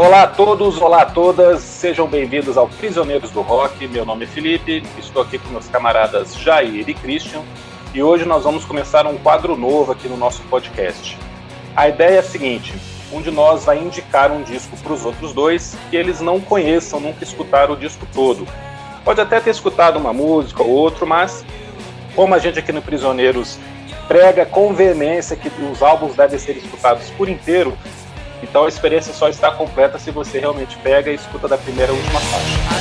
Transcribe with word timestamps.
Olá 0.00 0.22
a 0.22 0.26
todos, 0.26 0.80
olá 0.80 1.02
a 1.02 1.04
todas, 1.04 1.60
sejam 1.60 2.06
bem-vindos 2.06 2.56
ao 2.56 2.66
Prisioneiros 2.66 3.30
do 3.32 3.42
Rock. 3.42 3.86
Meu 3.86 4.06
nome 4.06 4.24
é 4.24 4.26
Felipe, 4.26 4.82
estou 4.98 5.20
aqui 5.20 5.38
com 5.38 5.50
meus 5.50 5.68
camaradas 5.68 6.34
Jair 6.36 6.88
e 6.88 6.94
Christian 6.94 7.42
e 7.92 8.02
hoje 8.02 8.24
nós 8.24 8.44
vamos 8.44 8.64
começar 8.64 9.06
um 9.06 9.18
quadro 9.18 9.58
novo 9.58 9.92
aqui 9.92 10.08
no 10.08 10.16
nosso 10.16 10.40
podcast. 10.44 11.18
A 11.76 11.86
ideia 11.86 12.14
é 12.14 12.18
a 12.20 12.22
seguinte: 12.22 12.72
um 13.12 13.20
de 13.20 13.30
nós 13.30 13.66
vai 13.66 13.78
indicar 13.78 14.32
um 14.32 14.42
disco 14.42 14.74
para 14.78 14.94
os 14.94 15.04
outros 15.04 15.34
dois 15.34 15.76
que 15.90 15.96
eles 15.98 16.18
não 16.22 16.40
conheçam, 16.40 16.98
nunca 16.98 17.22
escutaram 17.22 17.74
o 17.74 17.76
disco 17.76 18.06
todo. 18.14 18.48
Pode 19.04 19.20
até 19.20 19.38
ter 19.38 19.50
escutado 19.50 19.98
uma 19.98 20.14
música 20.14 20.62
ou 20.62 20.70
outro, 20.70 21.06
mas 21.06 21.44
como 22.16 22.34
a 22.34 22.38
gente 22.38 22.58
aqui 22.58 22.72
no 22.72 22.80
Prisioneiros 22.80 23.58
prega 24.08 24.46
com 24.46 24.72
veemência 24.72 25.36
que 25.36 25.50
os 25.62 25.82
álbuns 25.82 26.16
devem 26.16 26.38
ser 26.38 26.56
escutados 26.56 27.10
por 27.10 27.28
inteiro, 27.28 27.76
então 28.50 28.64
a 28.64 28.68
experiência 28.68 29.14
só 29.14 29.28
está 29.28 29.52
completa 29.52 29.96
se 29.96 30.10
você 30.10 30.40
realmente 30.40 30.76
pega 30.78 31.08
e 31.12 31.14
escuta 31.14 31.46
da 31.46 31.56
primeira 31.56 31.92
à 31.92 31.94
última 31.94 32.18
faixa. 32.18 32.80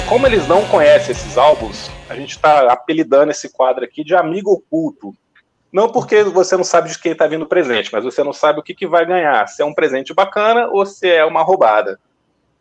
É, 0.00 0.08
como 0.08 0.26
eles 0.26 0.48
não 0.48 0.66
conhecem 0.66 1.12
esses 1.12 1.36
álbuns, 1.36 1.90
a 2.08 2.14
gente 2.14 2.30
está 2.30 2.72
apelidando 2.72 3.30
esse 3.30 3.50
quadro 3.50 3.84
aqui 3.84 4.02
de 4.02 4.14
amigo 4.14 4.50
oculto. 4.50 5.14
Não 5.70 5.90
porque 5.90 6.22
você 6.24 6.56
não 6.56 6.64
sabe 6.64 6.88
de 6.88 6.98
quem 6.98 7.12
está 7.12 7.26
vindo 7.26 7.42
o 7.42 7.48
presente, 7.48 7.90
mas 7.92 8.02
você 8.02 8.24
não 8.24 8.32
sabe 8.32 8.58
o 8.58 8.62
que, 8.62 8.74
que 8.74 8.86
vai 8.86 9.04
ganhar. 9.04 9.46
Se 9.46 9.62
é 9.62 9.64
um 9.64 9.74
presente 9.74 10.14
bacana 10.14 10.68
ou 10.68 10.86
se 10.86 11.06
é 11.06 11.24
uma 11.24 11.42
roubada. 11.42 12.00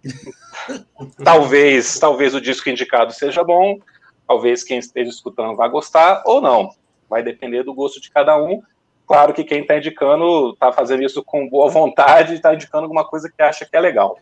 talvez, 1.23 1.97
talvez 1.97 2.35
o 2.35 2.41
disco 2.41 2.69
indicado 2.69 3.13
seja 3.13 3.41
bom, 3.41 3.79
talvez 4.27 4.61
quem 4.63 4.77
esteja 4.77 5.09
escutando 5.09 5.55
vá 5.55 5.67
gostar 5.69 6.23
ou 6.25 6.41
não. 6.41 6.71
Vai 7.09 7.23
depender 7.23 7.63
do 7.63 7.73
gosto 7.73 8.01
de 8.01 8.11
cada 8.11 8.37
um. 8.37 8.61
Claro 9.07 9.33
que 9.33 9.45
quem 9.45 9.61
está 9.61 9.77
indicando 9.77 10.51
está 10.51 10.73
fazendo 10.73 11.03
isso 11.03 11.23
com 11.23 11.47
boa 11.47 11.69
vontade 11.69 12.33
e 12.33 12.35
está 12.35 12.53
indicando 12.53 12.83
alguma 12.83 13.05
coisa 13.05 13.31
que 13.31 13.41
acha 13.41 13.65
que 13.65 13.77
é 13.77 13.79
legal. 13.79 14.19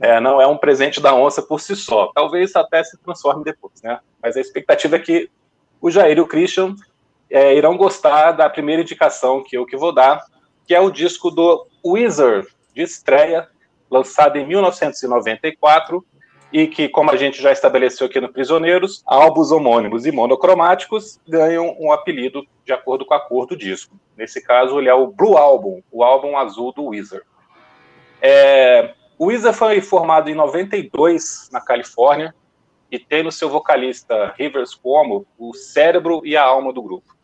É, 0.00 0.18
não 0.20 0.40
é 0.40 0.46
um 0.46 0.56
presente 0.56 1.00
da 1.00 1.14
onça 1.14 1.42
por 1.42 1.60
si 1.60 1.76
só. 1.76 2.10
Talvez 2.14 2.54
até 2.56 2.82
se 2.82 2.96
transforme 2.98 3.44
depois, 3.44 3.82
né? 3.82 4.00
Mas 4.22 4.36
a 4.36 4.40
expectativa 4.40 4.96
é 4.96 4.98
que 4.98 5.30
o 5.80 5.90
Jair 5.90 6.16
e 6.16 6.20
o 6.20 6.26
Christian 6.26 6.74
é, 7.30 7.54
irão 7.54 7.76
gostar 7.76 8.32
da 8.32 8.48
primeira 8.48 8.82
indicação 8.82 9.42
que 9.42 9.56
eu 9.56 9.66
que 9.66 9.76
vou 9.76 9.92
dar, 9.92 10.24
que 10.66 10.74
é 10.74 10.80
o 10.80 10.90
disco 10.90 11.30
do 11.30 11.66
Wizard, 11.84 12.48
de 12.74 12.82
estreia, 12.82 13.48
lançado 13.90 14.36
em 14.36 14.46
1994, 14.46 16.04
e 16.52 16.68
que, 16.68 16.88
como 16.88 17.10
a 17.10 17.16
gente 17.16 17.42
já 17.42 17.50
estabeleceu 17.50 18.06
aqui 18.06 18.20
no 18.20 18.32
Prisioneiros, 18.32 19.02
álbuns 19.04 19.50
homônimos 19.50 20.06
e 20.06 20.12
monocromáticos 20.12 21.18
ganham 21.26 21.76
um 21.80 21.90
apelido 21.90 22.46
de 22.64 22.72
acordo 22.72 23.04
com 23.04 23.12
a 23.12 23.20
cor 23.20 23.46
do 23.46 23.56
disco. 23.56 23.96
Nesse 24.16 24.40
caso, 24.40 24.78
ele 24.78 24.88
é 24.88 24.94
o 24.94 25.08
Blue 25.08 25.36
Album, 25.36 25.82
o 25.90 26.04
álbum 26.04 26.38
azul 26.38 26.72
do 26.72 26.84
Wizard. 26.86 27.26
É, 28.22 28.94
o 29.24 29.28
Weezer 29.28 29.54
foi 29.54 29.80
formado 29.80 30.28
em 30.28 30.34
92 30.34 31.48
na 31.50 31.58
Califórnia 31.58 32.34
e 32.90 32.98
tem 32.98 33.22
no 33.22 33.32
seu 33.32 33.48
vocalista 33.48 34.34
Rivers 34.38 34.74
Cuomo 34.74 35.26
o 35.38 35.54
cérebro 35.54 36.20
e 36.26 36.36
a 36.36 36.44
alma 36.44 36.74
do 36.74 36.82
grupo. 36.82 37.16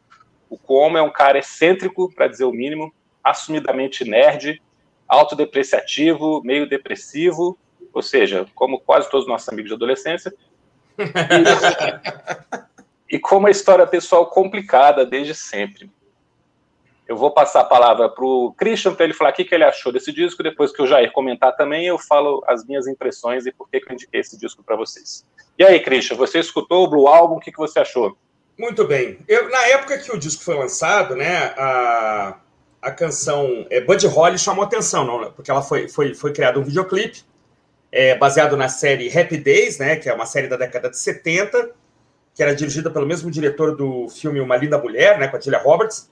O 0.48 0.56
Cuomo 0.56 0.96
é 0.96 1.02
um 1.02 1.10
cara 1.10 1.38
excêntrico, 1.38 2.10
para 2.14 2.26
dizer 2.26 2.44
o 2.44 2.52
mínimo, 2.52 2.90
assumidamente 3.22 4.02
nerd, 4.02 4.62
autodepreciativo, 5.06 6.40
meio 6.42 6.66
depressivo, 6.66 7.58
ou 7.92 8.00
seja, 8.00 8.46
como 8.54 8.80
quase 8.80 9.10
todos 9.10 9.26
os 9.26 9.30
nossos 9.30 9.50
amigos 9.50 9.68
de 9.68 9.74
adolescência. 9.74 10.32
E, 13.08 13.16
e 13.16 13.18
com 13.18 13.38
uma 13.38 13.50
história 13.50 13.86
pessoal 13.86 14.26
complicada 14.26 15.04
desde 15.04 15.34
sempre. 15.34 15.90
Eu 17.10 17.16
vou 17.16 17.32
passar 17.32 17.62
a 17.62 17.64
palavra 17.64 18.08
para 18.08 18.24
o 18.24 18.54
Christian 18.56 18.94
para 18.94 19.04
ele 19.04 19.12
falar 19.12 19.30
o 19.30 19.32
que, 19.32 19.44
que 19.44 19.52
ele 19.52 19.64
achou 19.64 19.90
desse 19.92 20.12
disco. 20.12 20.44
Depois 20.44 20.70
que 20.70 20.80
o 20.80 20.86
Jair 20.86 21.10
comentar 21.10 21.56
também, 21.56 21.84
eu 21.84 21.98
falo 21.98 22.40
as 22.46 22.64
minhas 22.64 22.86
impressões 22.86 23.46
e 23.46 23.50
por 23.50 23.68
que, 23.68 23.80
que 23.80 23.90
eu 23.90 23.94
indiquei 23.94 24.20
esse 24.20 24.38
disco 24.38 24.62
para 24.62 24.76
vocês. 24.76 25.26
E 25.58 25.64
aí, 25.64 25.80
Christian, 25.80 26.16
você 26.16 26.38
escutou 26.38 26.84
o 26.84 26.88
Blue 26.88 27.08
Album? 27.08 27.34
O 27.34 27.40
que, 27.40 27.50
que 27.50 27.58
você 27.58 27.80
achou? 27.80 28.16
Muito 28.56 28.84
bem. 28.84 29.18
Eu, 29.26 29.50
na 29.50 29.60
época 29.66 29.98
que 29.98 30.12
o 30.12 30.18
disco 30.20 30.44
foi 30.44 30.54
lançado, 30.54 31.16
né, 31.16 31.52
a, 31.58 32.36
a 32.80 32.92
canção 32.92 33.66
é, 33.70 33.80
Buddy 33.80 34.06
Holly 34.06 34.38
chamou 34.38 34.62
atenção, 34.62 35.04
não, 35.04 35.32
porque 35.32 35.50
ela 35.50 35.62
foi, 35.62 35.88
foi, 35.88 36.14
foi 36.14 36.32
criado 36.32 36.60
um 36.60 36.62
videoclipe 36.62 37.24
é, 37.90 38.14
baseado 38.14 38.56
na 38.56 38.68
série 38.68 39.10
Happy 39.18 39.36
Days, 39.36 39.78
né, 39.78 39.96
que 39.96 40.08
é 40.08 40.14
uma 40.14 40.26
série 40.26 40.46
da 40.46 40.56
década 40.56 40.88
de 40.88 40.96
70, 40.96 41.72
que 42.36 42.40
era 42.40 42.54
dirigida 42.54 42.88
pelo 42.88 43.04
mesmo 43.04 43.32
diretor 43.32 43.74
do 43.74 44.08
filme 44.08 44.38
Uma 44.38 44.56
Linda 44.56 44.78
Mulher, 44.78 45.18
né, 45.18 45.26
com 45.26 45.36
a 45.36 45.40
Julia 45.40 45.58
Roberts. 45.58 46.08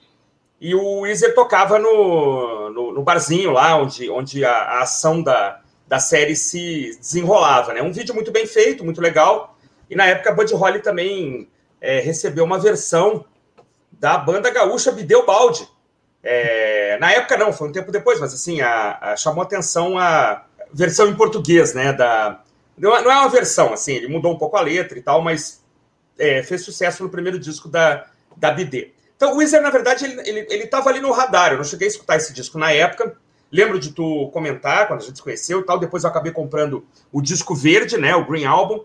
E 0.61 0.75
o 0.75 1.01
Weezer 1.01 1.35
tocava 1.35 1.79
no, 1.79 2.71
no, 2.71 2.93
no, 2.93 3.03
barzinho 3.03 3.53
lá, 3.53 3.77
onde, 3.77 4.11
onde 4.11 4.45
a, 4.45 4.51
a, 4.51 4.83
ação 4.83 5.23
da, 5.23 5.61
da 5.87 6.01
série 6.01 6.35
se 6.35 6.97
desenrolava. 6.99 7.73
Né? 7.73 7.81
Um 7.81 7.93
vídeo 7.93 8.15
muito 8.15 8.33
bem 8.33 8.47
feito, 8.47 8.85
muito 8.85 9.01
legal. 9.01 9.57
E 9.89 9.95
na 9.95 10.07
época, 10.07 10.31
a 10.31 10.35
Buddy 10.35 10.55
Holly 10.55 10.81
também 10.81 11.49
é, 11.81 12.01
recebeu 12.01 12.45
uma 12.45 12.59
versão 12.59 13.25
da 13.93 14.19
banda 14.19 14.51
gaúcha 14.51 14.93
Bideu 14.93 15.25
Balde. 15.25 15.69
É, 16.23 16.99
na 17.01 17.13
época 17.13 17.37
não, 17.37 17.53
foi 17.53 17.69
um 17.69 17.73
tempo 17.73 17.93
depois, 17.93 18.19
mas 18.21 18.35
assim, 18.35 18.61
a, 18.61 18.99
a, 19.01 19.17
chamou 19.17 19.43
atenção 19.43 19.97
a 19.97 20.45
versão 20.73 21.09
em 21.09 21.15
português, 21.15 21.73
né? 21.73 21.93
Da, 21.93 22.43
não, 22.77 22.95
é, 22.97 23.03
é 23.03 23.07
uma 23.07 23.29
versão, 23.29 23.73
assim, 23.73 23.95
ele 23.95 24.09
mudou 24.09 24.33
um 24.33 24.39
pouco 24.39 24.57
a 24.57 24.61
letra 24.61 24.99
e 24.99 25.03
tal, 25.03 25.23
mas 25.23 25.65
é, 26.19 26.43
fez 26.43 26.63
sucesso 26.63 27.03
no 27.03 27.09
primeiro 27.09 27.39
disco 27.39 27.69
da, 27.69 28.07
da 28.37 28.51
Bidê. 28.51 28.93
Então, 29.19 29.34
o 29.34 29.39
Weezer, 29.39 29.61
na 29.61 29.71
verdade, 29.71 30.05
ele, 30.05 30.21
ele, 30.25 30.47
ele 30.49 30.67
tava 30.69 30.91
ali 30.91 31.01
no 31.01 31.11
radar. 31.11 31.51
Eu 31.51 31.56
não 31.56 31.65
cheguei 31.65 31.89
a 31.89 31.91
escutar 31.91 32.17
esse 32.17 32.33
disco 32.33 32.56
na 32.56 32.71
época. 32.71 33.17
Lembro 33.51 33.81
de 33.81 33.91
tu 33.91 34.31
comentar 34.33 34.87
quando 34.87 35.01
a 35.01 35.05
gente 35.05 35.17
se 35.17 35.23
conheceu 35.23 35.59
e 35.59 35.65
tal. 35.65 35.77
Depois 35.77 36.05
eu 36.05 36.11
acabei 36.11 36.31
comprando 36.31 36.87
o 37.11 37.21
disco 37.21 37.53
verde, 37.53 37.99
né? 37.99 38.15
O 38.15 38.25
Green 38.25 38.45
Album, 38.45 38.84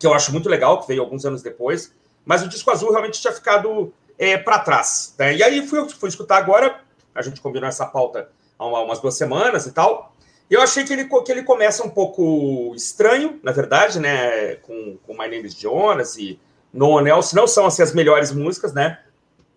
que 0.00 0.06
eu 0.06 0.14
acho 0.14 0.32
muito 0.32 0.48
legal, 0.48 0.80
que 0.80 0.88
veio 0.88 1.02
alguns 1.02 1.26
anos 1.26 1.42
depois. 1.42 1.92
Mas 2.24 2.42
o 2.42 2.48
disco 2.48 2.70
azul 2.70 2.90
realmente 2.90 3.20
tinha 3.20 3.32
ficado 3.32 3.92
é, 4.18 4.38
para 4.38 4.58
trás. 4.60 5.14
Né? 5.18 5.36
E 5.36 5.42
aí 5.42 5.66
fui, 5.66 5.86
fui 5.90 6.08
escutar 6.08 6.38
agora. 6.38 6.80
A 7.14 7.20
gente 7.20 7.38
combinou 7.42 7.68
essa 7.68 7.84
pauta 7.84 8.30
há 8.58 8.66
uma, 8.66 8.80
umas 8.80 9.00
duas 9.00 9.16
semanas 9.18 9.66
e 9.66 9.72
tal. 9.72 10.16
Eu 10.48 10.62
achei 10.62 10.82
que 10.84 10.94
ele, 10.94 11.04
que 11.04 11.30
ele 11.30 11.42
começa 11.42 11.84
um 11.84 11.90
pouco 11.90 12.72
estranho, 12.74 13.38
na 13.42 13.52
verdade, 13.52 14.00
né? 14.00 14.54
Com, 14.56 14.96
com 15.04 15.12
My 15.12 15.28
Name 15.28 15.44
is 15.44 15.54
Jonas 15.54 16.16
e 16.16 16.40
No 16.72 16.88
One 16.90 17.10
Else. 17.10 17.36
Não 17.36 17.46
são 17.46 17.66
assim, 17.66 17.82
as 17.82 17.92
melhores 17.92 18.32
músicas, 18.32 18.72
né? 18.72 19.00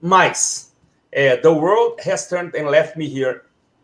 Mas 0.01 0.75
é, 1.11 1.35
The 1.37 1.49
World 1.49 2.09
Has 2.09 2.27
Turned 2.27 2.57
and 2.57 2.69
Left 2.69 2.97
Me 2.97 3.05
Here 3.05 3.41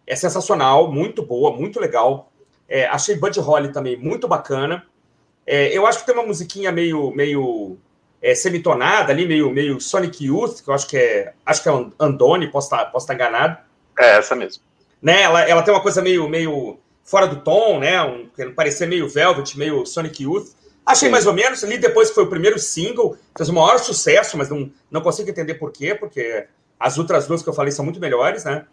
é 0.08 0.16
sensacional, 0.16 0.92
muito 0.92 1.24
boa, 1.24 1.52
muito 1.52 1.80
legal. 1.80 2.32
É, 2.68 2.86
achei 2.88 3.16
Buddy 3.16 3.40
Holly 3.40 3.72
também 3.72 3.98
muito 3.98 4.28
bacana. 4.28 4.86
É, 5.46 5.76
eu 5.76 5.86
acho 5.86 6.00
que 6.00 6.06
tem 6.06 6.16
uma 6.16 6.26
musiquinha 6.26 6.72
meio, 6.72 7.12
meio 7.12 7.78
é, 8.22 8.34
semitonada 8.34 9.12
ali, 9.12 9.28
meio, 9.28 9.52
meio 9.52 9.80
Sonic 9.80 10.26
Youth, 10.26 10.64
que 10.64 10.70
eu 10.70 10.74
acho 10.74 10.88
que 10.88 10.98
é. 10.98 11.34
Acho 11.46 11.62
que 11.62 11.70
é 11.70 11.86
Andone, 12.00 12.48
posso 12.48 12.68
estar, 12.68 12.86
posso 12.86 13.04
estar 13.04 13.14
enganado. 13.14 13.58
É, 13.98 14.18
essa 14.18 14.36
mesmo. 14.36 14.64
Né, 15.02 15.22
ela, 15.22 15.42
ela 15.44 15.62
tem 15.62 15.74
uma 15.74 15.82
coisa 15.82 16.02
meio, 16.02 16.28
meio 16.28 16.80
fora 17.04 17.28
do 17.28 17.42
tom, 17.42 17.80
né? 17.80 18.02
Um, 18.02 18.28
parecer 18.56 18.88
meio 18.88 19.08
Velvet, 19.08 19.58
meio 19.58 19.86
Sonic 19.86 20.24
Youth. 20.24 20.56
Achei 20.86 21.08
Sim. 21.08 21.12
mais 21.12 21.26
ou 21.26 21.34
menos, 21.34 21.64
ali 21.64 21.78
depois 21.78 22.10
que 22.10 22.16
foi 22.16 22.26
o 22.26 22.30
primeiro 22.30 22.60
single, 22.60 23.18
fez 23.36 23.50
o 23.50 23.54
maior 23.54 23.80
sucesso, 23.80 24.38
mas 24.38 24.50
não, 24.50 24.72
não 24.92 25.02
consigo 25.02 25.30
entender 25.30 25.56
por 25.56 25.72
quê, 25.72 25.96
porque 25.96 26.46
as 26.80 26.98
outras 26.98 27.26
duas 27.26 27.42
que 27.42 27.50
eu 27.50 27.54
falei 27.54 27.72
são 27.72 27.84
muito 27.84 28.00
melhores, 28.00 28.44
né? 28.44 28.66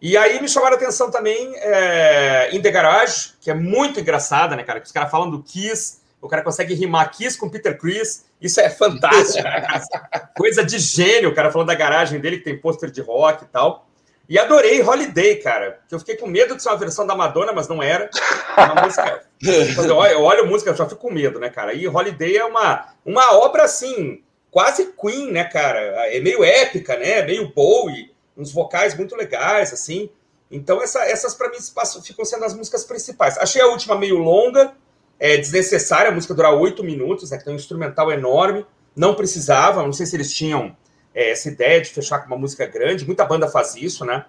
E 0.00 0.16
aí 0.16 0.40
me 0.40 0.48
chamaram 0.48 0.74
a 0.74 0.76
atenção 0.76 1.10
também 1.10 1.52
é, 1.56 2.54
In 2.54 2.62
The 2.62 2.70
Garage, 2.70 3.32
que 3.40 3.50
é 3.50 3.54
muito 3.54 3.98
engraçada, 3.98 4.54
né, 4.54 4.62
cara? 4.62 4.80
Que 4.80 4.86
os 4.86 4.92
caras 4.92 5.10
falam 5.10 5.28
do 5.28 5.42
Kiss, 5.42 5.98
o 6.20 6.28
cara 6.28 6.42
consegue 6.42 6.72
rimar 6.72 7.10
Kiss 7.10 7.36
com 7.36 7.50
Peter 7.50 7.76
Chris, 7.76 8.24
isso 8.40 8.60
é 8.60 8.70
fantástico, 8.70 9.42
né, 9.42 9.66
Coisa 10.36 10.64
de 10.64 10.78
gênio, 10.78 11.30
o 11.30 11.34
cara 11.34 11.50
falando 11.50 11.68
da 11.68 11.74
garagem 11.74 12.20
dele, 12.20 12.38
que 12.38 12.44
tem 12.44 12.58
pôster 12.58 12.90
de 12.90 13.00
rock 13.00 13.44
e 13.44 13.48
tal. 13.48 13.87
E 14.28 14.38
adorei 14.38 14.82
Holiday, 14.82 15.36
cara. 15.36 15.80
Que 15.88 15.94
eu 15.94 15.98
fiquei 15.98 16.16
com 16.16 16.26
medo 16.26 16.54
de 16.54 16.62
ser 16.62 16.68
uma 16.68 16.76
versão 16.76 17.06
da 17.06 17.16
Madonna, 17.16 17.52
mas 17.52 17.66
não 17.66 17.82
era. 17.82 18.10
Uma 18.56 18.82
música. 18.82 19.22
Quando 19.74 19.90
eu 19.90 19.96
olho, 20.22 20.44
a 20.44 20.46
música, 20.46 20.70
eu 20.70 20.76
já 20.76 20.86
fico 20.86 21.00
com 21.00 21.10
medo, 21.10 21.40
né, 21.40 21.48
cara? 21.48 21.72
E 21.72 21.88
Holiday 21.88 22.36
é 22.36 22.44
uma, 22.44 22.92
uma 23.06 23.38
obra 23.38 23.64
assim, 23.64 24.22
quase 24.50 24.92
Queen, 25.00 25.32
né, 25.32 25.44
cara? 25.44 25.80
É 26.12 26.20
meio 26.20 26.44
épica, 26.44 26.96
né? 26.98 27.22
Meio 27.22 27.52
Bowie, 27.54 28.12
uns 28.36 28.52
vocais 28.52 28.94
muito 28.94 29.16
legais, 29.16 29.72
assim. 29.72 30.10
Então, 30.50 30.82
essa, 30.82 31.02
essas 31.04 31.34
para 31.34 31.48
mim 31.48 31.56
ficam 32.02 32.24
sendo 32.24 32.44
as 32.44 32.54
músicas 32.54 32.84
principais. 32.84 33.38
Achei 33.38 33.62
a 33.62 33.66
última 33.68 33.96
meio 33.96 34.18
longa, 34.18 34.72
é 35.18 35.36
desnecessária 35.36 36.10
a 36.10 36.14
música 36.14 36.34
durar 36.34 36.54
oito 36.54 36.84
minutos, 36.84 37.30
né, 37.30 37.38
que 37.38 37.44
tem 37.44 37.52
um 37.52 37.56
instrumental 37.56 38.10
enorme, 38.12 38.64
não 38.94 39.14
precisava, 39.14 39.82
não 39.82 39.92
sei 39.92 40.06
se 40.06 40.16
eles 40.16 40.32
tinham 40.32 40.76
é, 41.18 41.30
essa 41.32 41.48
ideia 41.48 41.80
de 41.80 41.90
fechar 41.90 42.20
com 42.20 42.28
uma 42.28 42.36
música 42.36 42.64
grande, 42.64 43.04
muita 43.04 43.24
banda 43.24 43.48
faz 43.48 43.74
isso, 43.74 44.04
né? 44.04 44.24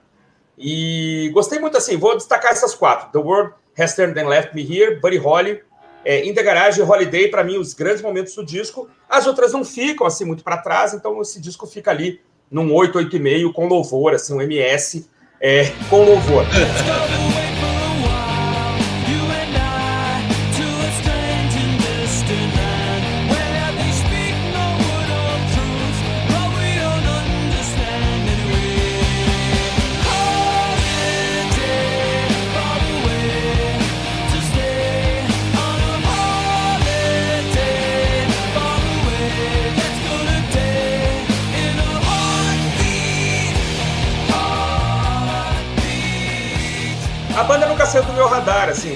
E 0.57 1.29
gostei 1.31 1.59
muito 1.59 1.77
assim, 1.77 1.95
vou 1.95 2.17
destacar 2.17 2.51
essas 2.51 2.73
quatro: 2.73 3.11
The 3.11 3.19
World 3.19 3.53
Has 3.77 3.95
Turned 3.95 4.19
and 4.19 4.27
Left 4.27 4.55
Me 4.55 4.63
Here, 4.63 4.99
Buddy 4.99 5.17
Holly, 5.17 5.61
é, 6.03 6.25
In 6.25 6.33
the 6.33 6.41
Garage 6.41 6.81
e 6.81 6.83
Holiday, 6.83 7.27
para 7.27 7.43
mim, 7.43 7.57
os 7.57 7.75
grandes 7.75 8.01
momentos 8.01 8.33
do 8.33 8.43
disco. 8.43 8.89
As 9.07 9.27
outras 9.27 9.53
não 9.53 9.63
ficam 9.63 10.07
assim 10.07 10.25
muito 10.25 10.43
para 10.43 10.57
trás, 10.57 10.95
então 10.95 11.21
esse 11.21 11.39
disco 11.39 11.67
fica 11.67 11.91
ali 11.91 12.19
num 12.49 12.73
8, 12.73 12.97
8,5 12.97 13.53
com 13.53 13.67
louvor, 13.67 14.15
assim, 14.15 14.33
um 14.33 14.41
MS 14.41 15.07
é, 15.39 15.65
com 15.91 16.03
louvor. 16.03 16.43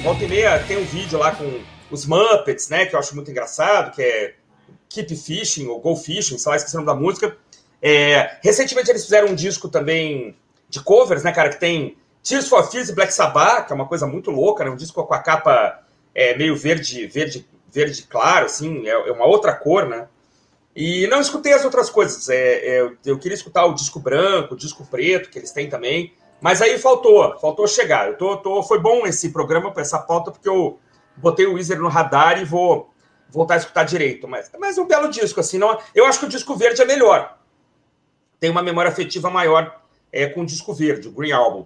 volta 0.04 0.26
e 0.26 0.28
meia 0.28 0.62
tem 0.68 0.78
um 0.78 0.84
vídeo 0.84 1.18
lá 1.18 1.34
com 1.34 1.62
os 1.90 2.06
Muppets, 2.06 2.68
né, 2.68 2.86
que 2.86 2.94
eu 2.94 3.00
acho 3.00 3.16
muito 3.16 3.32
engraçado, 3.32 3.96
que 3.96 4.02
é 4.02 4.34
Keep 4.90 5.16
Fishing, 5.16 5.68
ou 5.68 5.80
Go 5.80 5.96
Fishing, 5.96 6.38
sei 6.38 6.50
lá, 6.50 6.58
esqueci 6.58 6.76
o 6.76 6.82
nome 6.82 6.88
da 6.88 6.94
música. 6.94 7.38
É, 7.82 8.38
recentemente 8.44 8.90
eles 8.90 9.06
fizeram 9.06 9.30
um 9.30 9.36
disco 9.36 9.70
também 9.70 10.36
de 10.68 10.84
covers, 10.84 11.24
né, 11.24 11.32
cara, 11.32 11.48
que 11.48 11.58
tem 11.58 11.96
Tears 12.22 12.50
for 12.50 12.70
Fears 12.70 12.90
e 12.90 12.94
Black 12.94 13.14
Sabbath, 13.14 13.66
que 13.66 13.72
é 13.72 13.76
uma 13.76 13.88
coisa 13.88 14.06
muito 14.06 14.30
louca, 14.30 14.66
né, 14.66 14.70
um 14.70 14.76
disco 14.76 15.02
com 15.06 15.14
a 15.14 15.20
capa 15.20 15.82
é, 16.14 16.36
meio 16.36 16.58
verde, 16.58 17.08
verde, 17.08 17.48
verde 17.72 18.04
claro, 18.04 18.48
assim, 18.48 18.86
é, 18.86 18.92
é 18.92 19.12
uma 19.14 19.26
outra 19.26 19.54
cor, 19.54 19.88
né, 19.88 20.10
e 20.76 21.08
não 21.08 21.22
escutei 21.22 21.54
as 21.54 21.64
outras 21.64 21.90
coisas, 21.90 22.28
é, 22.28 22.36
é, 22.36 22.92
eu 23.06 23.18
queria 23.18 23.36
escutar 23.36 23.66
o 23.66 23.74
disco 23.74 24.02
branco, 24.02 24.54
o 24.54 24.58
disco 24.58 24.86
preto, 24.86 25.30
que 25.30 25.40
eles 25.40 25.52
têm 25.52 25.70
também, 25.70 26.12
mas 26.44 26.62
aí 26.62 26.78
faltou, 26.78 27.40
faltou 27.40 27.66
chegar. 27.66 28.10
Eu 28.10 28.18
tô, 28.18 28.36
tô, 28.36 28.62
foi 28.62 28.78
bom 28.78 29.08
esse 29.08 29.30
programa 29.30 29.72
para 29.72 29.82
essa 29.82 29.98
pauta, 29.98 30.30
porque 30.30 30.50
eu 30.50 30.78
botei 31.16 31.46
o 31.46 31.54
Weezer 31.54 31.80
no 31.80 31.88
radar 31.88 32.38
e 32.38 32.44
vou 32.44 32.94
voltar 33.30 33.54
a 33.54 33.58
escutar 33.58 33.86
direito. 33.86 34.28
Mas, 34.28 34.52
mas 34.60 34.78
é 34.78 34.82
um 34.82 34.86
belo 34.86 35.08
disco, 35.08 35.40
assim. 35.40 35.58
Não, 35.58 35.80
eu 35.96 36.06
acho 36.06 36.20
que 36.20 36.26
o 36.26 36.30
disco 36.30 36.54
verde 36.58 36.82
é 36.82 36.86
melhor. 36.86 37.38
Tem 38.42 38.50
uma 38.50 38.62
memória 38.62 38.92
afetiva 38.92 39.30
maior 39.30 39.74
é, 40.12 40.28
com 40.28 40.42
o 40.42 40.46
disco 40.46 40.74
verde, 40.74 41.08
o 41.08 41.14
Green 41.14 41.32
Album. 41.32 41.66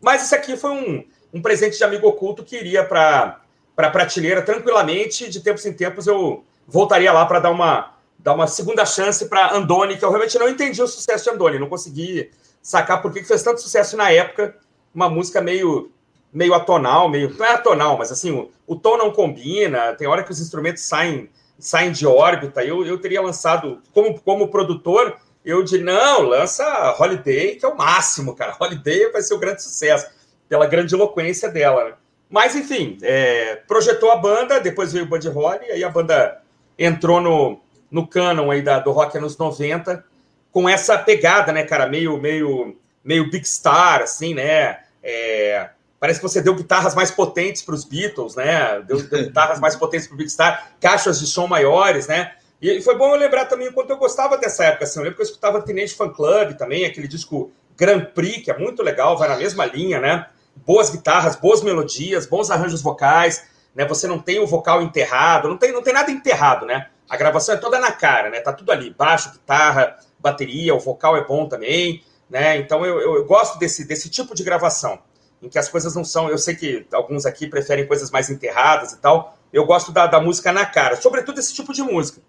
Mas 0.00 0.24
isso 0.24 0.34
aqui 0.34 0.56
foi 0.56 0.72
um, 0.72 1.04
um 1.32 1.40
presente 1.40 1.78
de 1.78 1.84
amigo 1.84 2.08
oculto 2.08 2.42
que 2.42 2.56
iria 2.56 2.84
para 2.84 3.40
a 3.76 3.88
prateleira 3.88 4.42
tranquilamente. 4.42 5.30
De 5.30 5.38
tempos 5.38 5.64
em 5.64 5.72
tempos 5.72 6.08
eu 6.08 6.44
voltaria 6.66 7.12
lá 7.12 7.24
para 7.24 7.38
dar 7.38 7.50
uma, 7.52 7.94
dar 8.18 8.34
uma 8.34 8.48
segunda 8.48 8.84
chance 8.84 9.28
para 9.28 9.54
Andoni, 9.54 9.96
que 9.96 10.04
eu 10.04 10.10
realmente 10.10 10.36
não 10.40 10.48
entendi 10.48 10.82
o 10.82 10.88
sucesso 10.88 11.22
de 11.22 11.30
Andoni, 11.30 11.60
não 11.60 11.68
consegui 11.68 12.32
sacar 12.62 13.00
por 13.02 13.12
que 13.12 13.24
fez 13.24 13.42
tanto 13.42 13.60
sucesso 13.60 13.96
na 13.96 14.10
época, 14.10 14.56
uma 14.94 15.08
música 15.08 15.40
meio 15.40 15.90
meio 16.32 16.52
atonal, 16.52 17.08
meio 17.08 17.34
não 17.36 17.46
é 17.46 17.54
atonal, 17.54 17.96
mas 17.96 18.12
assim, 18.12 18.30
o, 18.30 18.50
o 18.66 18.76
tom 18.76 18.98
não 18.98 19.10
combina, 19.10 19.94
tem 19.94 20.06
hora 20.06 20.22
que 20.22 20.30
os 20.30 20.40
instrumentos 20.40 20.82
saem 20.82 21.30
saem 21.58 21.90
de 21.90 22.06
órbita. 22.06 22.62
Eu, 22.62 22.84
eu 22.86 23.00
teria 23.00 23.20
lançado 23.20 23.82
como 23.92 24.20
como 24.20 24.48
produtor, 24.48 25.16
eu 25.44 25.62
de 25.62 25.78
não, 25.78 26.22
lança 26.22 26.96
Holiday, 26.98 27.56
que 27.56 27.64
é 27.64 27.68
o 27.68 27.76
máximo, 27.76 28.34
cara. 28.34 28.56
Holiday 28.60 29.10
vai 29.10 29.22
ser 29.22 29.34
o 29.34 29.38
grande 29.38 29.62
sucesso 29.62 30.06
pela 30.48 30.66
grande 30.66 30.94
eloquência 30.94 31.48
dela. 31.48 31.84
Né? 31.84 31.94
Mas 32.30 32.54
enfim, 32.54 32.98
é, 33.02 33.56
projetou 33.66 34.10
a 34.10 34.16
banda, 34.16 34.60
depois 34.60 34.92
veio 34.92 35.04
o 35.04 35.08
Buddy 35.08 35.28
Holly, 35.28 35.70
aí 35.70 35.82
a 35.82 35.88
banda 35.88 36.42
entrou 36.78 37.20
no, 37.20 37.60
no 37.90 38.06
canon 38.06 38.50
aí 38.50 38.62
da, 38.62 38.78
do 38.78 38.92
rock 38.92 39.16
anos 39.16 39.36
90 39.36 40.04
com 40.52 40.68
essa 40.68 40.98
pegada, 40.98 41.52
né, 41.52 41.62
cara, 41.64 41.86
meio, 41.86 42.18
meio, 42.18 42.76
meio 43.04 43.30
Big 43.30 43.46
Star, 43.46 44.02
assim, 44.02 44.34
né? 44.34 44.80
É, 45.02 45.70
parece 46.00 46.20
que 46.20 46.28
você 46.28 46.40
deu 46.40 46.54
guitarras 46.54 46.94
mais 46.94 47.10
potentes 47.10 47.62
para 47.62 47.74
os 47.74 47.84
Beatles, 47.84 48.34
né? 48.34 48.80
Deu, 48.86 49.02
deu 49.02 49.24
guitarras 49.24 49.60
mais 49.60 49.76
potentes 49.76 50.06
para 50.06 50.14
o 50.14 50.18
Big 50.18 50.30
Star, 50.30 50.72
caixas 50.80 51.20
de 51.20 51.26
som 51.26 51.46
maiores, 51.46 52.06
né? 52.06 52.32
E 52.60 52.80
foi 52.82 52.96
bom 52.96 53.14
eu 53.14 53.16
lembrar 53.16 53.44
também 53.44 53.68
o 53.68 53.72
quanto 53.72 53.90
eu 53.90 53.96
gostava 53.96 54.36
dessa 54.36 54.64
época. 54.64 54.84
Assim, 54.84 54.98
eu 54.98 55.04
lembro 55.04 55.16
que 55.16 55.22
eu 55.22 55.26
escutava 55.26 55.62
Teenage 55.62 55.94
Fan 55.94 56.10
Club 56.10 56.54
também, 56.56 56.84
aquele 56.84 57.06
disco 57.06 57.52
Grand 57.76 58.04
Prix, 58.06 58.44
que 58.44 58.50
é 58.50 58.58
muito 58.58 58.82
legal, 58.82 59.16
vai 59.16 59.28
na 59.28 59.36
mesma 59.36 59.64
linha, 59.64 60.00
né? 60.00 60.26
Boas 60.56 60.90
guitarras, 60.90 61.36
boas 61.36 61.62
melodias, 61.62 62.26
bons 62.26 62.50
arranjos 62.50 62.82
vocais, 62.82 63.46
né? 63.74 63.84
Você 63.84 64.08
não 64.08 64.18
tem 64.18 64.40
o 64.40 64.46
vocal 64.46 64.82
enterrado, 64.82 65.48
não 65.48 65.56
tem, 65.56 65.72
não 65.72 65.82
tem 65.82 65.94
nada 65.94 66.10
enterrado, 66.10 66.66
né? 66.66 66.88
A 67.08 67.16
gravação 67.16 67.54
é 67.54 67.58
toda 67.58 67.78
na 67.78 67.92
cara, 67.92 68.28
né? 68.28 68.40
Tá 68.40 68.52
tudo 68.52 68.72
ali, 68.72 68.90
baixo, 68.90 69.30
guitarra, 69.30 69.96
bateria, 70.18 70.74
o 70.74 70.80
vocal 70.80 71.16
é 71.16 71.24
bom 71.24 71.46
também, 71.46 72.02
né? 72.28 72.58
Então 72.58 72.84
eu, 72.84 73.00
eu, 73.00 73.16
eu, 73.16 73.24
gosto 73.24 73.58
desse, 73.58 73.86
desse 73.86 74.08
tipo 74.08 74.34
de 74.34 74.42
gravação, 74.42 74.98
em 75.42 75.48
que 75.48 75.58
as 75.58 75.68
coisas 75.68 75.94
não 75.94 76.04
são. 76.04 76.28
Eu 76.28 76.38
sei 76.38 76.54
que 76.54 76.86
alguns 76.92 77.26
aqui 77.26 77.46
preferem 77.46 77.86
coisas 77.86 78.10
mais 78.10 78.30
enterradas 78.30 78.92
e 78.92 78.98
tal. 78.98 79.36
Eu 79.52 79.64
gosto 79.64 79.92
da, 79.92 80.06
da 80.06 80.20
música 80.20 80.52
na 80.52 80.66
cara, 80.66 80.96
sobretudo 80.96 81.38
esse 81.38 81.54
tipo 81.54 81.72
de 81.72 81.82
música. 81.82 82.20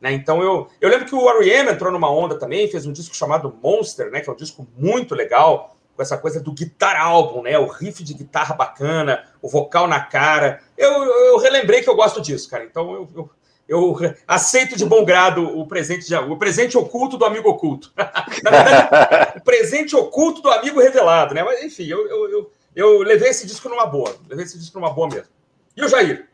Né? 0.00 0.12
Então 0.12 0.42
eu, 0.42 0.68
eu 0.80 0.88
lembro 0.90 1.06
que 1.06 1.14
o 1.14 1.28
R.E.M. 1.28 1.70
entrou 1.70 1.92
numa 1.92 2.10
onda 2.10 2.38
também, 2.38 2.70
fez 2.70 2.84
um 2.84 2.92
disco 2.92 3.14
chamado 3.14 3.56
Monster, 3.62 4.10
né? 4.10 4.20
Que 4.20 4.28
é 4.28 4.32
um 4.32 4.36
disco 4.36 4.66
muito 4.76 5.14
legal, 5.14 5.76
com 5.96 6.02
essa 6.02 6.18
coisa 6.18 6.40
do 6.40 6.52
guitar 6.52 7.00
álbum, 7.00 7.42
né? 7.42 7.58
O 7.58 7.66
riff 7.66 8.02
de 8.02 8.14
guitarra 8.14 8.54
bacana, 8.54 9.24
o 9.40 9.48
vocal 9.48 9.86
na 9.86 10.00
cara. 10.00 10.60
Eu, 10.76 10.90
eu 11.04 11.38
relembrei 11.38 11.82
que 11.82 11.88
eu 11.88 11.94
gosto 11.94 12.20
disso, 12.20 12.50
cara. 12.50 12.64
Então 12.64 12.92
eu, 12.92 13.08
eu 13.14 13.30
eu 13.68 13.96
aceito 14.26 14.76
de 14.76 14.84
bom 14.84 15.04
grado 15.04 15.42
o 15.58 15.66
presente, 15.66 16.06
de, 16.06 16.14
o 16.14 16.36
presente 16.36 16.76
oculto 16.76 17.16
do 17.16 17.24
amigo 17.24 17.48
oculto. 17.48 17.92
Na 17.96 18.50
verdade, 18.50 19.38
o 19.38 19.40
presente 19.42 19.96
oculto 19.96 20.42
do 20.42 20.50
amigo 20.50 20.80
revelado, 20.80 21.34
né? 21.34 21.42
Mas, 21.42 21.62
enfim, 21.62 21.86
eu, 21.86 22.06
eu, 22.06 22.30
eu, 22.30 22.52
eu, 22.76 22.98
levei 23.02 23.30
esse 23.30 23.46
disco 23.46 23.68
numa 23.68 23.86
boa. 23.86 24.16
Levei 24.28 24.44
esse 24.44 24.58
disco 24.58 24.78
numa 24.78 24.92
boa 24.92 25.08
mesmo. 25.08 25.28
E 25.76 25.82
o 25.82 25.88
Jair? 25.88 26.28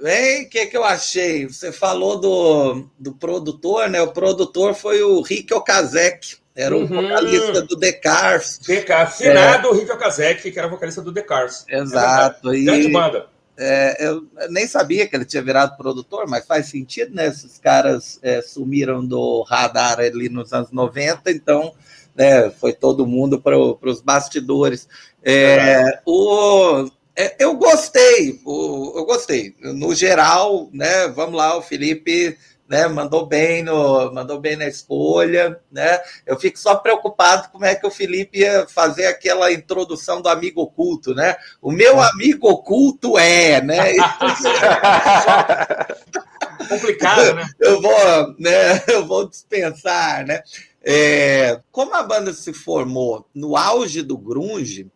Bem, 0.00 0.44
o 0.44 0.48
que, 0.48 0.66
que 0.66 0.76
eu 0.76 0.84
achei? 0.84 1.46
Você 1.46 1.72
falou 1.72 2.20
do, 2.20 2.86
do 2.98 3.12
produtor, 3.12 3.88
né? 3.88 4.00
O 4.02 4.12
produtor 4.12 4.74
foi 4.74 5.02
o 5.02 5.22
Rick 5.22 5.52
Okazek. 5.52 6.36
Era 6.54 6.74
o 6.74 6.80
uhum. 6.80 6.86
vocalista 6.86 7.62
do 7.62 7.78
The 7.78 7.92
Cars. 7.92 8.58
The 8.58 8.82
Cars, 8.82 9.16
finado 9.16 9.68
é. 9.68 9.72
Rick 9.74 9.92
Okazek, 9.92 10.50
que 10.50 10.58
era 10.58 10.68
vocalista 10.68 11.02
do 11.02 11.12
The 11.12 11.22
Cars. 11.22 11.64
Exato. 11.68 12.52
É 12.52 12.56
e... 12.56 12.92
banda. 12.92 13.26
É, 13.58 14.06
eu 14.06 14.26
nem 14.50 14.66
sabia 14.66 15.06
que 15.06 15.16
ele 15.16 15.24
tinha 15.24 15.42
virado 15.42 15.76
produtor, 15.76 16.26
mas 16.28 16.46
faz 16.46 16.66
sentido, 16.66 17.14
né? 17.14 17.26
Esses 17.26 17.58
caras 17.58 18.18
é, 18.22 18.42
sumiram 18.42 19.04
do 19.04 19.42
radar 19.42 19.98
ali 19.98 20.28
nos 20.28 20.52
anos 20.52 20.70
90, 20.70 21.30
então 21.30 21.72
né, 22.14 22.50
foi 22.50 22.72
todo 22.72 23.06
mundo 23.06 23.40
para 23.40 23.58
os 23.58 24.00
bastidores. 24.00 24.88
É, 25.22 26.00
o, 26.04 26.88
é, 27.14 27.36
eu 27.38 27.54
gostei, 27.56 28.40
o, 28.44 28.92
eu 28.96 29.04
gostei. 29.04 29.54
No 29.60 29.94
geral, 29.94 30.68
né? 30.72 31.08
Vamos 31.08 31.36
lá, 31.36 31.56
o 31.56 31.62
Felipe 31.62 32.36
né? 32.68 32.86
Mandou 32.88 33.26
bem 33.26 33.62
no, 33.62 34.12
mandou 34.12 34.40
bem 34.40 34.56
na 34.56 34.66
escolha, 34.66 35.60
né? 35.70 36.00
Eu 36.24 36.38
fico 36.38 36.58
só 36.58 36.76
preocupado 36.76 37.48
como 37.50 37.64
é 37.64 37.74
que 37.74 37.86
o 37.86 37.90
Felipe 37.90 38.40
ia 38.40 38.66
fazer 38.66 39.06
aquela 39.06 39.52
introdução 39.52 40.20
do 40.20 40.28
amigo 40.28 40.60
oculto, 40.60 41.14
né? 41.14 41.36
O 41.60 41.70
meu 41.70 42.00
amigo 42.00 42.48
oculto 42.48 43.18
é, 43.18 43.60
né? 43.62 43.92
Complicado, 46.68 47.34
né? 47.34 47.48
Eu 47.60 47.80
vou, 47.80 48.34
né? 48.38 48.82
Eu 48.88 49.06
vou 49.06 49.28
dispensar, 49.28 50.26
né? 50.26 50.42
É, 50.88 51.60
como 51.72 51.94
a 51.94 52.02
banda 52.02 52.32
se 52.32 52.52
formou 52.52 53.26
no 53.34 53.56
auge 53.56 54.02
do 54.02 54.16
grunge, 54.16 54.88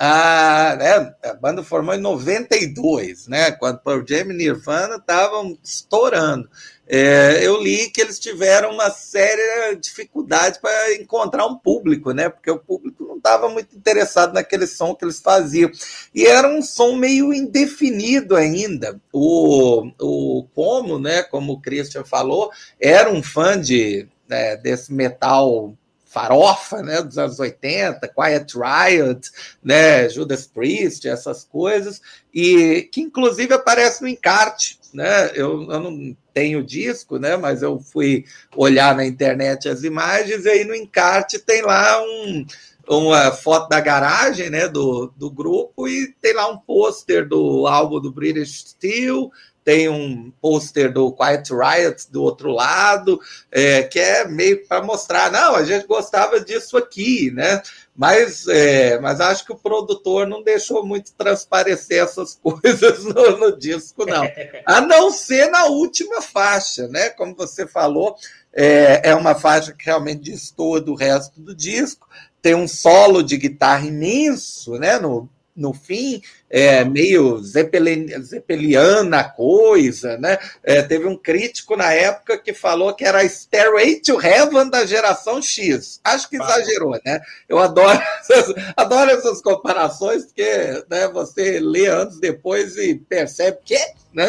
a, 0.00 0.76
né, 0.76 1.14
a 1.22 1.34
banda 1.34 1.62
formou 1.62 1.94
em 1.94 2.00
92, 2.00 3.28
né? 3.28 3.52
Quando 3.52 3.80
Pearl 3.80 4.02
Jam 4.06 4.30
e 4.30 4.34
Nirvana 4.34 4.96
estavam 4.96 5.58
estourando 5.62 6.48
é, 6.92 7.46
eu 7.46 7.62
li 7.62 7.88
que 7.88 8.00
eles 8.00 8.18
tiveram 8.18 8.72
uma 8.72 8.90
séria 8.90 9.76
dificuldade 9.76 10.58
para 10.60 10.92
encontrar 10.96 11.46
um 11.46 11.56
público, 11.56 12.10
né? 12.10 12.28
Porque 12.28 12.50
o 12.50 12.58
público 12.58 13.04
não 13.04 13.16
estava 13.16 13.48
muito 13.48 13.76
interessado 13.76 14.34
naquele 14.34 14.66
som 14.66 14.92
que 14.92 15.04
eles 15.04 15.20
faziam. 15.20 15.70
E 16.12 16.26
era 16.26 16.48
um 16.48 16.60
som 16.60 16.96
meio 16.96 17.32
indefinido 17.32 18.34
ainda. 18.34 19.00
O, 19.12 19.88
o 20.00 20.48
Como, 20.52 20.98
né? 20.98 21.22
Como 21.22 21.52
o 21.52 21.60
Christian 21.60 22.02
falou, 22.02 22.50
era 22.80 23.08
um 23.08 23.22
fã 23.22 23.58
de, 23.60 24.08
né, 24.28 24.56
desse 24.56 24.92
metal 24.92 25.72
farofa, 26.10 26.82
né, 26.82 27.00
dos 27.00 27.16
anos 27.16 27.38
80, 27.38 28.08
Quiet 28.08 28.52
Riot, 28.54 29.30
né, 29.62 30.08
Judas 30.08 30.44
Priest, 30.44 31.08
essas 31.08 31.44
coisas, 31.44 32.02
e 32.34 32.88
que 32.92 33.00
inclusive 33.00 33.54
aparece 33.54 34.02
no 34.02 34.08
encarte, 34.08 34.80
né? 34.92 35.30
Eu, 35.34 35.70
eu 35.70 35.80
não 35.80 36.16
tenho 36.34 36.64
disco, 36.64 37.16
né? 37.16 37.36
Mas 37.36 37.62
eu 37.62 37.78
fui 37.78 38.24
olhar 38.56 38.94
na 38.94 39.06
internet 39.06 39.68
as 39.68 39.84
imagens 39.84 40.44
e 40.44 40.48
aí 40.48 40.64
no 40.64 40.74
encarte 40.74 41.38
tem 41.38 41.62
lá 41.62 42.02
um, 42.02 42.44
uma 42.88 43.30
foto 43.30 43.68
da 43.68 43.80
garagem, 43.80 44.50
né? 44.50 44.66
Do, 44.66 45.12
do 45.16 45.30
grupo 45.30 45.86
e 45.86 46.12
tem 46.20 46.34
lá 46.34 46.50
um 46.50 46.58
pôster 46.58 47.28
do 47.28 47.68
álbum 47.68 48.00
do 48.00 48.12
British 48.12 48.70
Steel, 48.70 49.30
tem 49.64 49.88
um 49.88 50.32
pôster 50.40 50.92
do 50.92 51.12
Quiet 51.12 51.50
Riot 51.50 52.10
do 52.10 52.22
outro 52.22 52.50
lado, 52.50 53.20
é, 53.50 53.82
que 53.82 53.98
é 53.98 54.26
meio 54.26 54.66
para 54.66 54.82
mostrar, 54.82 55.30
não, 55.30 55.54
a 55.54 55.64
gente 55.64 55.86
gostava 55.86 56.40
disso 56.40 56.76
aqui, 56.76 57.30
né? 57.30 57.62
Mas, 57.94 58.46
é, 58.48 58.98
mas 58.98 59.20
acho 59.20 59.44
que 59.44 59.52
o 59.52 59.58
produtor 59.58 60.26
não 60.26 60.42
deixou 60.42 60.84
muito 60.86 61.12
transparecer 61.12 62.02
essas 62.02 62.34
coisas 62.42 63.04
no, 63.04 63.36
no, 63.36 63.58
disco, 63.58 64.06
não. 64.06 64.22
A 64.64 64.80
não 64.80 65.10
ser 65.10 65.50
na 65.50 65.66
última 65.66 66.22
faixa, 66.22 66.88
né? 66.88 67.10
Como 67.10 67.34
você 67.34 67.66
falou, 67.66 68.16
é, 68.52 69.10
é 69.10 69.14
uma 69.14 69.34
faixa 69.34 69.72
que 69.72 69.84
realmente 69.84 70.30
destoa 70.30 70.80
do 70.80 70.94
resto 70.94 71.40
do 71.40 71.54
disco. 71.54 72.08
Tem 72.40 72.54
um 72.54 72.66
solo 72.66 73.22
de 73.22 73.36
guitarra 73.36 73.86
imenso, 73.86 74.78
né? 74.78 74.98
No, 74.98 75.28
no 75.60 75.74
fim, 75.74 76.22
é, 76.48 76.82
meio 76.84 77.38
zeppeliana 77.42 79.22
coisa, 79.22 80.16
né? 80.16 80.38
É, 80.64 80.80
teve 80.82 81.06
um 81.06 81.16
crítico 81.16 81.76
na 81.76 81.92
época 81.92 82.38
que 82.38 82.54
falou 82.54 82.94
que 82.94 83.04
era 83.04 83.22
Stairway 83.22 84.00
to 84.00 84.20
Heaven 84.20 84.70
da 84.70 84.86
geração 84.86 85.42
X. 85.42 86.00
Acho 86.02 86.28
que 86.30 86.36
exagerou, 86.36 86.98
né? 87.04 87.20
Eu 87.46 87.58
adoro 87.58 88.00
essas, 88.20 88.54
adoro 88.74 89.10
essas 89.10 89.42
comparações, 89.42 90.24
porque 90.24 90.82
né, 90.90 91.06
você 91.08 91.60
lê 91.60 91.86
anos 91.86 92.18
depois 92.18 92.76
e 92.76 92.94
percebe 92.94 93.58
que 93.64 93.78
né? 94.12 94.26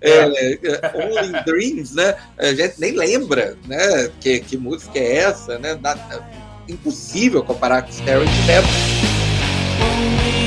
É, 0.00 0.18
é, 0.18 0.58
Only 0.94 1.42
Dreams, 1.44 1.94
né? 1.94 2.16
A 2.36 2.52
gente 2.52 2.78
nem 2.78 2.92
lembra, 2.92 3.56
né? 3.66 4.10
Que, 4.20 4.40
que 4.40 4.58
música 4.58 4.98
é 4.98 5.16
essa, 5.16 5.58
né? 5.58 5.78
impossível 6.68 7.44
comparar 7.44 7.82
com 7.82 7.92
Stairway 7.92 8.26
to 8.26 8.50
Heaven. 8.50 10.45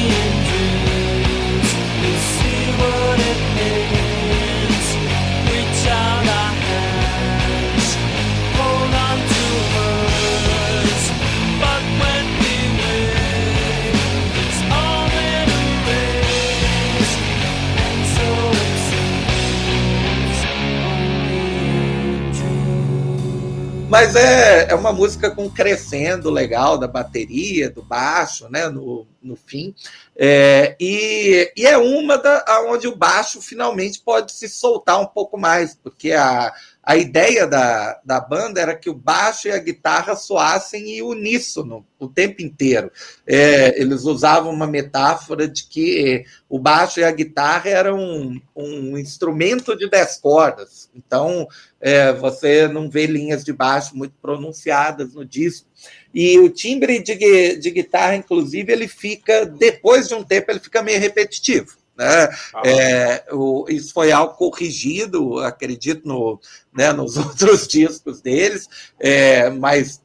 Mas 23.89 24.15
é, 24.15 24.69
é 24.69 24.75
uma 24.75 24.93
música 24.93 25.31
com 25.31 25.49
crescendo 25.49 26.29
legal 26.29 26.77
da 26.77 26.87
bateria, 26.87 27.71
do 27.71 27.81
baixo, 27.81 28.47
né? 28.47 28.69
No, 28.69 29.07
no 29.19 29.35
fim. 29.35 29.73
É, 30.15 30.75
e, 30.79 31.51
e 31.57 31.65
é 31.65 31.75
uma 31.75 32.15
da, 32.15 32.45
onde 32.67 32.87
o 32.87 32.95
baixo 32.95 33.41
finalmente 33.41 33.99
pode 33.99 34.31
se 34.31 34.47
soltar 34.47 35.01
um 35.01 35.07
pouco 35.07 35.39
mais, 35.39 35.73
porque 35.73 36.11
a, 36.11 36.53
a 36.81 36.95
ideia 36.95 37.45
da, 37.45 37.99
da 38.03 38.19
banda 38.19 38.59
era 38.59 38.75
que 38.75 38.89
o 38.89 38.95
baixo 38.95 39.47
e 39.47 39.51
a 39.51 39.59
guitarra 39.59 40.15
soassem 40.15 40.97
em 40.97 41.01
uníssono 41.01 41.85
o 41.99 42.07
tempo 42.07 42.41
inteiro. 42.41 42.91
É, 43.27 43.79
eles 43.79 44.05
usavam 44.05 44.51
uma 44.51 44.65
metáfora 44.65 45.47
de 45.47 45.65
que 45.65 46.25
o 46.47 46.57
baixo 46.57 46.99
e 46.99 47.03
a 47.03 47.11
guitarra 47.11 47.69
eram 47.69 47.99
um, 47.99 48.41
um 48.55 48.97
instrumento 48.97 49.77
de 49.77 49.89
dez 49.89 50.17
cordas. 50.17 50.89
Então, 50.95 51.47
é, 51.81 52.13
você 52.13 52.67
não 52.67 52.89
vê 52.89 53.05
linhas 53.05 53.43
de 53.43 53.51
baixo 53.51 53.95
muito 53.95 54.15
pronunciadas 54.21 55.13
no 55.13 55.25
disco. 55.25 55.67
E 56.13 56.39
o 56.39 56.49
timbre 56.49 56.99
de, 56.99 57.57
de 57.57 57.71
guitarra, 57.71 58.15
inclusive, 58.15 58.71
ele 58.71 58.87
fica, 58.87 59.45
depois 59.45 60.07
de 60.07 60.15
um 60.15 60.23
tempo, 60.23 60.49
ele 60.49 60.59
fica 60.59 60.81
meio 60.81 60.99
repetitivo. 60.99 61.78
Né? 61.99 62.29
Ah, 62.55 62.61
é, 62.63 63.25
o, 63.29 63.65
isso 63.67 63.93
foi 63.93 64.09
algo 64.09 64.33
corrigido, 64.35 65.39
acredito, 65.39 66.07
no, 66.07 66.39
né, 66.73 66.93
nos 66.93 67.17
outros 67.19 67.67
discos 67.67 68.21
deles, 68.21 68.69
é, 68.97 69.49
mas 69.49 70.01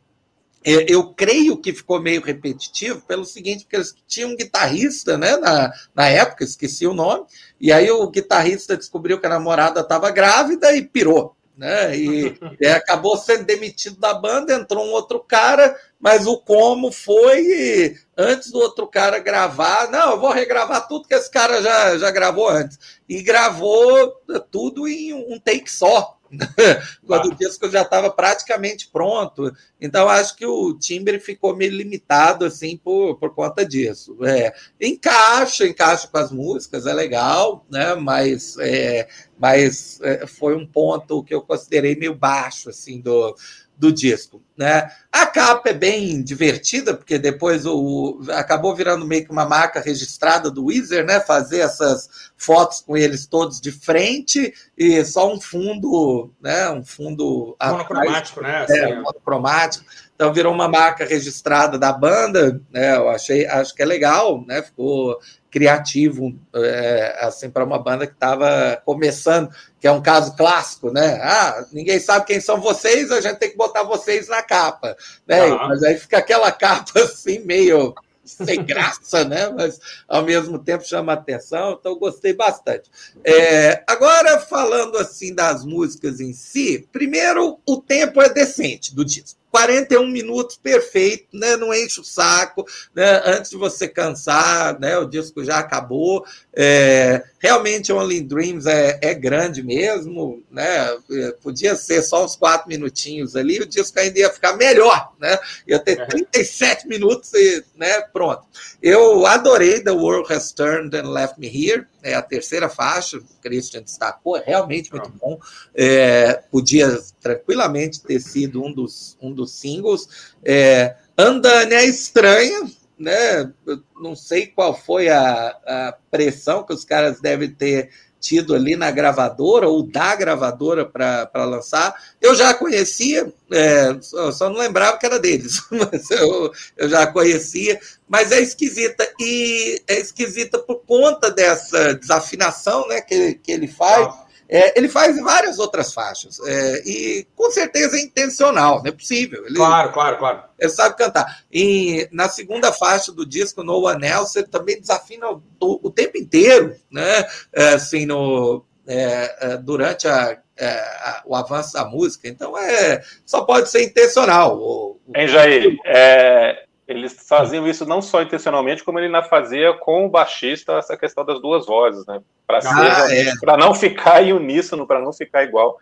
é, 0.64 0.92
eu 0.92 1.14
creio 1.14 1.56
que 1.56 1.72
ficou 1.72 2.02
meio 2.02 2.20
repetitivo 2.20 3.00
pelo 3.02 3.24
seguinte, 3.24 3.62
porque 3.62 3.76
eles 3.76 3.94
tinham 4.08 4.30
um 4.30 4.36
guitarrista 4.36 5.16
né, 5.16 5.36
na, 5.36 5.72
na 5.94 6.08
época, 6.08 6.42
esqueci 6.42 6.84
o 6.84 6.92
nome, 6.94 7.26
e 7.60 7.70
aí 7.70 7.88
o 7.88 8.10
guitarrista 8.10 8.76
descobriu 8.76 9.20
que 9.20 9.26
a 9.26 9.30
namorada 9.30 9.80
estava 9.80 10.10
grávida 10.10 10.74
e 10.74 10.82
pirou 10.82 11.36
né? 11.56 11.96
E, 11.96 12.36
acabou 12.66 13.16
sendo 13.16 13.44
demitido 13.44 13.98
da 13.98 14.12
banda, 14.14 14.54
entrou 14.54 14.84
um 14.84 14.92
outro 14.92 15.20
cara, 15.20 15.78
mas 16.00 16.26
o 16.26 16.38
como 16.38 16.90
foi 16.92 17.96
antes 18.16 18.50
do 18.50 18.58
outro 18.58 18.86
cara 18.86 19.18
gravar, 19.18 19.90
não, 19.90 20.12
eu 20.12 20.20
vou 20.20 20.30
regravar 20.30 20.86
tudo 20.88 21.06
que 21.08 21.14
esse 21.14 21.30
cara 21.30 21.62
já, 21.62 21.96
já 21.98 22.10
gravou 22.10 22.48
antes. 22.48 22.78
E 23.08 23.22
gravou 23.22 24.12
tudo 24.50 24.88
em 24.88 25.12
um 25.12 25.38
take 25.38 25.70
só. 25.70 26.18
quando 27.06 27.26
o 27.26 27.34
disco 27.34 27.68
já 27.68 27.82
estava 27.82 28.10
praticamente 28.10 28.88
pronto. 28.88 29.52
Então, 29.80 30.08
acho 30.08 30.36
que 30.36 30.46
o 30.46 30.74
timbre 30.74 31.18
ficou 31.18 31.56
meio 31.56 31.72
limitado 31.72 32.44
assim 32.44 32.76
por, 32.76 33.16
por 33.16 33.34
conta 33.34 33.64
disso. 33.64 34.16
É, 34.24 34.54
encaixa, 34.80 35.66
encaixa 35.66 36.08
com 36.08 36.18
as 36.18 36.30
músicas, 36.30 36.86
é 36.86 36.92
legal, 36.92 37.64
né? 37.70 37.94
mas, 37.94 38.56
é, 38.58 39.08
mas 39.38 40.00
é, 40.02 40.26
foi 40.26 40.56
um 40.56 40.66
ponto 40.66 41.22
que 41.22 41.34
eu 41.34 41.42
considerei 41.42 41.96
meio 41.96 42.14
baixo 42.14 42.70
assim 42.70 43.00
do, 43.00 43.34
do 43.76 43.92
disco. 43.92 44.42
Né? 44.56 44.88
A 45.10 45.26
capa 45.26 45.70
é 45.70 45.74
bem 45.74 46.22
divertida, 46.22 46.94
porque 46.94 47.18
depois 47.18 47.66
o, 47.66 48.20
acabou 48.30 48.74
virando 48.74 49.04
meio 49.04 49.24
que 49.24 49.32
uma 49.32 49.44
marca 49.44 49.80
registrada 49.80 50.50
do 50.50 50.66
Weezer, 50.66 51.04
né? 51.04 51.20
fazer 51.20 51.58
essas 51.58 52.30
fotos 52.36 52.80
com 52.80 52.96
eles 52.96 53.26
todos 53.26 53.60
de 53.60 53.72
frente 53.72 54.54
e 54.78 55.04
só 55.04 55.32
um 55.32 55.40
fundo, 55.40 56.30
né? 56.40 56.70
um 56.70 56.84
fundo 56.84 57.56
monocromático, 57.60 58.40
né? 58.40 58.66
É, 58.68 58.84
assim, 58.84 58.94
monocromático. 58.96 59.84
Então 60.14 60.32
virou 60.32 60.52
uma 60.52 60.68
marca 60.68 61.04
registrada 61.04 61.78
da 61.78 61.92
banda, 61.92 62.60
né? 62.70 62.96
Eu 62.96 63.08
achei, 63.08 63.46
acho 63.46 63.74
que 63.74 63.82
é 63.82 63.86
legal, 63.86 64.44
né? 64.46 64.62
Ficou 64.62 65.18
criativo 65.50 66.36
é, 66.54 67.16
assim 67.20 67.48
para 67.48 67.64
uma 67.64 67.78
banda 67.78 68.06
que 68.06 68.12
estava 68.12 68.80
começando, 68.84 69.50
que 69.80 69.86
é 69.86 69.92
um 69.92 70.02
caso 70.02 70.36
clássico, 70.36 70.92
né? 70.92 71.20
Ah, 71.22 71.64
ninguém 71.72 71.98
sabe 72.00 72.26
quem 72.26 72.40
são 72.40 72.60
vocês, 72.60 73.10
a 73.10 73.20
gente 73.20 73.38
tem 73.38 73.50
que 73.50 73.56
botar 73.56 73.82
vocês 73.82 74.28
na 74.28 74.42
capa, 74.42 74.96
né? 75.26 75.44
Uhum. 75.44 75.68
Mas 75.68 75.82
aí 75.82 75.96
fica 75.96 76.18
aquela 76.18 76.50
capa 76.50 76.98
assim 77.00 77.40
meio 77.40 77.94
sem 78.24 78.64
graça, 78.64 79.24
né? 79.24 79.48
Mas 79.50 79.78
ao 80.08 80.24
mesmo 80.24 80.58
tempo 80.58 80.84
chama 80.84 81.12
atenção, 81.12 81.76
então 81.78 81.98
gostei 81.98 82.32
bastante. 82.32 82.90
É, 83.22 83.82
agora, 83.86 84.40
falando 84.40 84.96
assim 84.96 85.34
das 85.34 85.64
músicas 85.64 86.20
em 86.20 86.32
si, 86.32 86.88
primeiro 86.92 87.58
o 87.66 87.80
tempo 87.80 88.20
é 88.22 88.28
decente 88.28 88.94
do 88.94 89.04
disco. 89.04 89.43
41 89.54 90.08
minutos, 90.08 90.56
perfeito, 90.56 91.28
né? 91.32 91.56
Não 91.56 91.72
enche 91.72 92.00
o 92.00 92.04
saco, 92.04 92.66
né? 92.92 93.22
Antes 93.24 93.52
de 93.52 93.56
você 93.56 93.86
cansar, 93.86 94.80
né? 94.80 94.98
O 94.98 95.04
disco 95.04 95.44
já 95.44 95.58
acabou. 95.58 96.26
É, 96.52 97.22
realmente, 97.38 97.92
Only 97.92 98.20
Dreams 98.20 98.66
é, 98.66 98.98
é 99.00 99.14
grande 99.14 99.62
mesmo, 99.62 100.42
né? 100.50 100.96
É, 101.08 101.30
podia 101.40 101.76
ser 101.76 102.02
só 102.02 102.24
uns 102.24 102.34
quatro 102.34 102.68
minutinhos 102.68 103.36
ali, 103.36 103.60
o 103.60 103.66
disco 103.66 103.96
ainda 104.00 104.18
ia 104.18 104.30
ficar 104.30 104.56
melhor, 104.56 105.12
né? 105.20 105.38
Ia 105.68 105.78
ter 105.78 106.04
37 106.04 106.88
minutos 106.88 107.32
e, 107.32 107.62
né? 107.76 108.00
Pronto. 108.12 108.42
Eu 108.82 109.24
adorei 109.24 109.78
The 109.80 109.92
World 109.92 110.32
Has 110.32 110.50
Turned 110.50 110.96
and 110.96 111.08
Left 111.12 111.38
Me 111.38 111.46
Here, 111.46 111.86
é 112.04 112.14
a 112.14 112.22
terceira 112.22 112.68
faixa, 112.68 113.16
o 113.16 113.24
Christian 113.40 113.82
destacou, 113.82 114.36
é 114.36 114.44
realmente 114.44 114.92
muito 114.92 115.10
bom. 115.10 115.40
É, 115.74 116.34
podia 116.50 116.98
tranquilamente 117.20 118.02
ter 118.02 118.20
sido 118.20 118.62
um 118.62 118.72
dos, 118.72 119.16
um 119.20 119.32
dos 119.32 119.52
singles. 119.52 120.34
É, 120.44 120.96
Andânia 121.16 121.76
é 121.76 121.86
estranha, 121.86 122.70
né? 122.98 123.50
Eu 123.66 123.82
não 124.00 124.14
sei 124.14 124.46
qual 124.46 124.78
foi 124.78 125.08
a, 125.08 125.48
a 125.66 125.98
pressão 126.10 126.62
que 126.62 126.74
os 126.74 126.84
caras 126.84 127.20
devem 127.20 127.50
ter 127.50 127.90
tido 128.24 128.54
ali 128.54 128.74
na 128.74 128.90
gravadora 128.90 129.68
ou 129.68 129.82
da 129.82 130.16
gravadora 130.16 130.86
para 130.86 131.44
lançar. 131.44 131.94
Eu 132.20 132.34
já 132.34 132.54
conhecia, 132.54 133.30
é, 133.52 133.96
só 134.32 134.48
não 134.48 134.56
lembrava 134.56 134.96
que 134.96 135.04
era 135.04 135.20
deles, 135.20 135.60
mas 135.70 136.10
eu, 136.10 136.50
eu 136.76 136.88
já 136.88 137.06
conhecia, 137.06 137.78
mas 138.08 138.32
é 138.32 138.40
esquisita. 138.40 139.06
E 139.20 139.82
é 139.86 140.00
esquisita 140.00 140.58
por 140.58 140.80
conta 140.86 141.30
dessa 141.30 141.94
desafinação 141.94 142.88
né, 142.88 143.02
que, 143.02 143.34
que 143.34 143.52
ele 143.52 143.68
faz. 143.68 144.08
É, 144.48 144.78
ele 144.78 144.88
faz 144.88 145.18
várias 145.20 145.58
outras 145.58 145.92
faixas. 145.92 146.38
É, 146.46 146.82
e 146.84 147.26
com 147.34 147.50
certeza 147.50 147.96
é 147.96 148.00
intencional, 148.00 148.82
não 148.82 148.88
é 148.88 148.92
possível. 148.92 149.44
Ele, 149.46 149.56
claro, 149.56 149.92
claro, 149.92 150.18
claro. 150.18 150.42
Ele 150.58 150.70
sabe 150.70 150.96
cantar. 150.96 151.42
E 151.52 152.08
na 152.12 152.28
segunda 152.28 152.72
faixa 152.72 153.12
do 153.12 153.26
disco, 153.26 153.62
No 153.62 153.86
One 153.86 154.06
Else, 154.06 154.38
ele 154.38 154.48
também 154.48 154.80
desafina 154.80 155.30
o, 155.30 155.40
o 155.60 155.90
tempo 155.90 156.18
inteiro, 156.18 156.76
né? 156.90 157.26
É, 157.52 157.68
assim, 157.74 158.06
no, 158.06 158.64
é, 158.86 159.36
é, 159.40 159.56
durante 159.56 160.06
a, 160.06 160.38
a, 160.60 161.22
o 161.24 161.34
avanço 161.34 161.72
da 161.72 161.84
música. 161.84 162.28
Então, 162.28 162.56
é, 162.58 163.02
só 163.24 163.42
pode 163.42 163.70
ser 163.70 163.82
intencional. 163.82 164.58
O, 164.58 165.00
o... 165.06 165.12
Hein, 165.16 165.28
Jair? 165.28 165.76
É, 165.86 166.63
eles 166.86 167.16
faziam 167.26 167.66
isso 167.66 167.86
não 167.86 168.02
só 168.02 168.22
intencionalmente, 168.22 168.84
como 168.84 168.98
ele 168.98 169.06
ainda 169.06 169.22
fazia 169.22 169.72
com 169.74 170.04
o 170.04 170.08
baixista 170.08 170.74
essa 170.74 170.96
questão 170.96 171.24
das 171.24 171.40
duas 171.40 171.66
vozes, 171.66 172.06
né? 172.06 172.20
Para 172.46 172.58
ah, 172.64 173.08
é. 173.10 173.32
não 173.56 173.74
ficar 173.74 174.22
em 174.22 174.32
uníssono, 174.32 174.86
para 174.86 175.00
não 175.00 175.12
ficar 175.12 175.44
igual. 175.44 175.78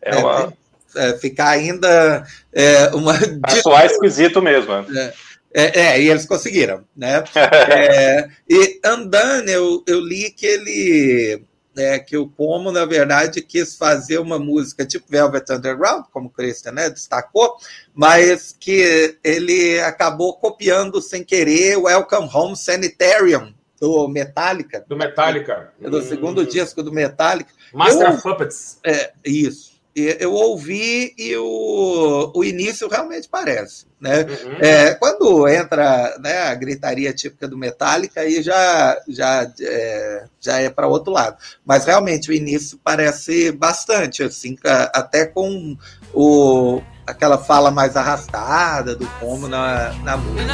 É, 0.00 0.14
é 0.14 0.16
uma... 0.16 0.52
É, 0.96 1.18
ficar 1.18 1.50
ainda 1.50 2.24
é, 2.54 2.88
uma. 2.94 3.12
Pra 3.42 3.50
soar 3.62 3.84
esquisito 3.84 4.40
mesmo. 4.40 4.72
É. 4.72 5.12
É, 5.52 5.80
é, 5.80 6.00
e 6.02 6.10
eles 6.10 6.26
conseguiram, 6.26 6.84
né? 6.94 7.24
e 8.48 8.78
andando, 8.84 9.48
eu, 9.48 9.82
eu 9.86 10.00
li 10.00 10.30
que 10.30 10.44
ele 10.44 11.42
é, 11.76 11.98
que 11.98 12.16
o 12.16 12.28
Como, 12.28 12.72
na 12.72 12.84
verdade, 12.84 13.42
quis 13.42 13.76
fazer 13.76 14.18
uma 14.18 14.38
música 14.38 14.84
tipo 14.84 15.06
Velvet 15.08 15.50
Underground, 15.50 16.04
como 16.12 16.28
o 16.28 16.30
Christian 16.30 16.72
né, 16.72 16.90
destacou, 16.90 17.56
mas 17.94 18.56
que 18.58 19.18
ele 19.22 19.80
acabou 19.80 20.34
copiando 20.36 21.00
sem 21.00 21.22
querer 21.22 21.76
o 21.76 21.82
Welcome 21.84 22.30
Home 22.32 22.56
Sanitarium, 22.56 23.54
do 23.80 24.08
Metallica. 24.08 24.84
Do 24.88 24.96
Metallica. 24.96 25.72
Do 25.78 26.02
segundo 26.02 26.40
hum. 26.40 26.46
disco 26.46 26.82
do 26.82 26.92
Metallica. 26.92 27.50
Master 27.72 28.06
eu, 28.06 28.14
of 28.14 28.22
Puppets. 28.22 28.78
É, 28.84 29.12
isso 29.24 29.75
eu 30.00 30.32
ouvi 30.32 31.14
e 31.16 31.34
o, 31.36 32.32
o 32.34 32.44
início 32.44 32.88
realmente 32.88 33.28
parece. 33.28 33.86
Né? 33.98 34.20
Uhum. 34.20 34.56
É, 34.60 34.94
quando 34.94 35.48
entra 35.48 36.16
né, 36.20 36.42
a 36.42 36.54
gritaria 36.54 37.14
típica 37.14 37.48
do 37.48 37.56
Metallica, 37.56 38.20
aí 38.20 38.42
já, 38.42 39.00
já, 39.08 39.50
é, 39.60 40.24
já 40.38 40.60
é 40.60 40.68
para 40.68 40.86
outro 40.86 41.12
lado. 41.12 41.38
Mas 41.64 41.86
realmente 41.86 42.30
o 42.30 42.34
início 42.34 42.78
parece 42.84 43.50
bastante, 43.52 44.22
assim, 44.22 44.56
até 44.92 45.24
com 45.24 45.76
o, 46.12 46.82
aquela 47.06 47.38
fala 47.38 47.70
mais 47.70 47.96
arrastada 47.96 48.94
do 48.94 49.06
como 49.18 49.48
na, 49.48 49.92
na 50.02 50.16
música. 50.16 50.52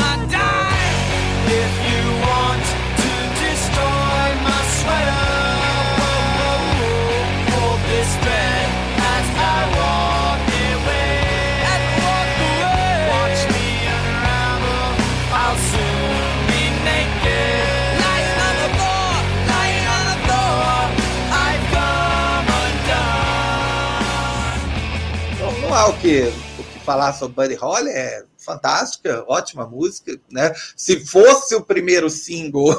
Há 25.75 25.89
o 25.89 25.99
que, 25.99 26.23
o 26.59 26.65
que 26.65 26.79
falar 26.85 27.13
sobre 27.15 27.35
Buddy 27.35 27.55
Holly, 27.55 27.91
é 27.91 28.25
fantástica, 28.37 29.25
ótima 29.27 29.67
música, 29.67 30.19
né? 30.31 30.53
Se 30.77 31.05
fosse 31.07 31.55
o 31.55 31.63
primeiro 31.63 32.11
single, 32.11 32.77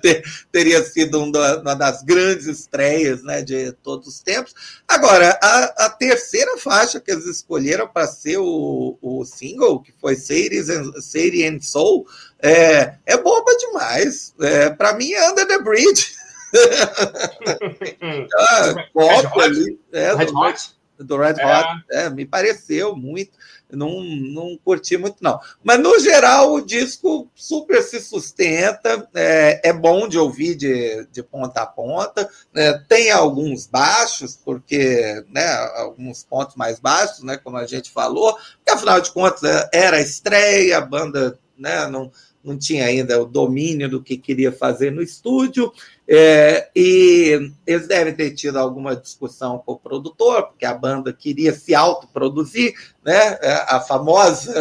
teria 0.50 0.82
sido 0.82 1.22
uma 1.22 1.74
das 1.74 2.02
grandes 2.02 2.46
estreias 2.46 3.22
né, 3.22 3.42
de 3.42 3.72
todos 3.72 4.08
os 4.08 4.20
tempos. 4.20 4.54
Agora, 4.88 5.38
a, 5.42 5.86
a 5.86 5.90
terceira 5.90 6.56
faixa 6.58 6.98
que 6.98 7.10
eles 7.10 7.26
escolheram 7.26 7.86
para 7.86 8.06
ser 8.06 8.38
o, 8.38 8.98
o 9.00 9.24
single, 9.24 9.82
que 9.82 9.92
foi 10.00 10.16
Sadie 10.16 10.60
and, 10.60 11.00
Sadie 11.00 11.46
and 11.46 11.60
Soul, 11.60 12.06
é, 12.42 12.94
é 13.04 13.16
boba 13.16 13.54
demais. 13.56 14.34
É, 14.40 14.70
para 14.70 14.94
mim 14.94 15.12
é 15.12 15.30
Under 15.30 15.46
the 15.46 15.58
Bridge. 15.58 16.16
ah, 18.38 18.74
Red 18.94 19.42
ali, 19.42 19.78
é, 19.92 20.14
Red 20.14 20.30
Hot? 20.32 20.75
Do 20.98 21.16
Red 21.16 21.34
é. 21.38 21.46
Hot, 21.46 21.84
é, 21.90 22.10
me 22.10 22.24
pareceu 22.24 22.94
muito, 22.96 23.32
não, 23.70 24.02
não 24.02 24.58
curti 24.64 24.96
muito, 24.96 25.16
não. 25.20 25.40
Mas, 25.62 25.78
no 25.80 25.98
geral, 25.98 26.54
o 26.54 26.64
disco 26.64 27.28
super 27.34 27.82
se 27.82 28.00
sustenta, 28.00 29.08
é, 29.14 29.68
é 29.68 29.72
bom 29.72 30.08
de 30.08 30.18
ouvir 30.18 30.54
de, 30.54 31.06
de 31.12 31.22
ponta 31.22 31.62
a 31.62 31.66
ponta, 31.66 32.28
né? 32.52 32.72
tem 32.88 33.10
alguns 33.10 33.66
baixos, 33.66 34.38
porque, 34.44 35.24
né, 35.28 35.46
alguns 35.76 36.22
pontos 36.22 36.56
mais 36.56 36.78
baixos, 36.78 37.22
né, 37.22 37.36
como 37.36 37.56
a 37.56 37.66
gente 37.66 37.90
falou, 37.90 38.34
porque, 38.34 38.70
afinal 38.70 39.00
de 39.00 39.10
contas, 39.10 39.42
é, 39.42 39.68
era 39.72 40.00
estreia, 40.00 40.78
a 40.78 40.80
banda 40.80 41.38
né, 41.58 41.86
não, 41.88 42.10
não 42.44 42.56
tinha 42.56 42.84
ainda 42.84 43.20
o 43.20 43.26
domínio 43.26 43.88
do 43.88 44.02
que 44.02 44.16
queria 44.16 44.52
fazer 44.52 44.92
no 44.92 45.02
estúdio, 45.02 45.72
é, 46.08 46.68
e 46.74 47.50
eles 47.66 47.88
devem 47.88 48.14
ter 48.14 48.30
tido 48.30 48.58
alguma 48.58 48.94
discussão 48.94 49.58
com 49.58 49.72
o 49.72 49.78
produtor, 49.78 50.48
porque 50.48 50.64
a 50.64 50.72
banda 50.72 51.12
queria 51.12 51.52
se 51.52 51.74
autoproduzir, 51.74 52.74
né? 53.04 53.38
É, 53.42 53.64
a 53.68 53.80
famosa, 53.80 54.52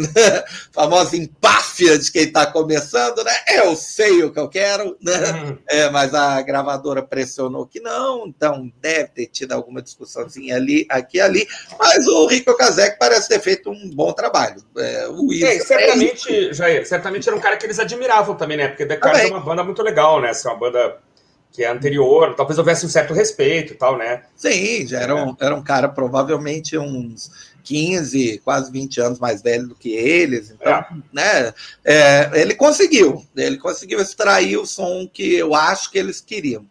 né? 0.00 0.44
famosa 0.72 1.16
empáfia 1.16 1.98
de 1.98 2.10
quem 2.10 2.22
está 2.22 2.46
começando, 2.46 3.22
né? 3.22 3.32
Eu 3.54 3.76
sei 3.76 4.22
o 4.22 4.32
que 4.32 4.38
eu 4.38 4.48
quero, 4.48 4.96
né? 5.00 5.12
Uhum. 5.32 5.58
É, 5.68 5.90
mas 5.90 6.14
a 6.14 6.40
gravadora 6.40 7.02
pressionou 7.02 7.66
que 7.66 7.80
não, 7.80 8.26
então 8.26 8.72
deve 8.80 9.08
ter 9.08 9.26
tido 9.26 9.52
alguma 9.52 9.82
discussãozinha 9.82 10.56
ali, 10.56 10.86
aqui 10.88 11.20
ali. 11.20 11.46
Mas 11.78 12.06
o 12.06 12.26
Rico 12.26 12.56
Kazek 12.56 12.98
parece 12.98 13.28
ter 13.28 13.40
feito 13.40 13.70
um 13.70 13.90
bom 13.90 14.12
trabalho. 14.12 14.62
É, 14.76 15.08
o 15.08 15.30
é, 15.32 15.58
certamente, 15.60 16.54
Jair, 16.54 16.86
certamente 16.86 17.28
era 17.28 17.36
um 17.36 17.40
cara 17.40 17.58
que 17.58 17.66
eles 17.66 17.78
admiravam 17.78 18.34
também, 18.34 18.56
né? 18.56 18.68
Porque 18.68 18.86
The 18.86 18.96
Cars 18.96 19.20
é 19.20 19.26
uma 19.26 19.40
banda 19.40 19.62
muito 19.62 19.82
legal, 19.82 20.20
né? 20.20 20.30
Assim, 20.30 20.48
uma 20.48 20.56
banda 20.56 20.93
que 21.54 21.62
é 21.62 21.70
anterior, 21.70 22.34
talvez 22.34 22.58
houvesse 22.58 22.84
um 22.84 22.88
certo 22.88 23.14
respeito 23.14 23.72
e 23.72 23.76
tal, 23.76 23.96
né? 23.96 24.24
Sim, 24.34 24.84
já 24.88 24.98
era 25.00 25.14
um, 25.14 25.36
era 25.40 25.54
um 25.54 25.62
cara 25.62 25.88
provavelmente 25.88 26.76
uns 26.76 27.30
15, 27.62 28.40
quase 28.44 28.72
20 28.72 29.00
anos 29.00 29.18
mais 29.20 29.40
velho 29.40 29.68
do 29.68 29.74
que 29.76 29.92
eles, 29.92 30.50
então, 30.50 30.72
é. 30.72 30.86
né, 31.12 31.54
é, 31.84 32.30
ele 32.34 32.56
conseguiu, 32.56 33.24
ele 33.36 33.56
conseguiu 33.56 34.00
extrair 34.00 34.58
o 34.58 34.66
som 34.66 35.08
que 35.10 35.32
eu 35.32 35.54
acho 35.54 35.92
que 35.92 35.98
eles 35.98 36.20
queriam. 36.20 36.66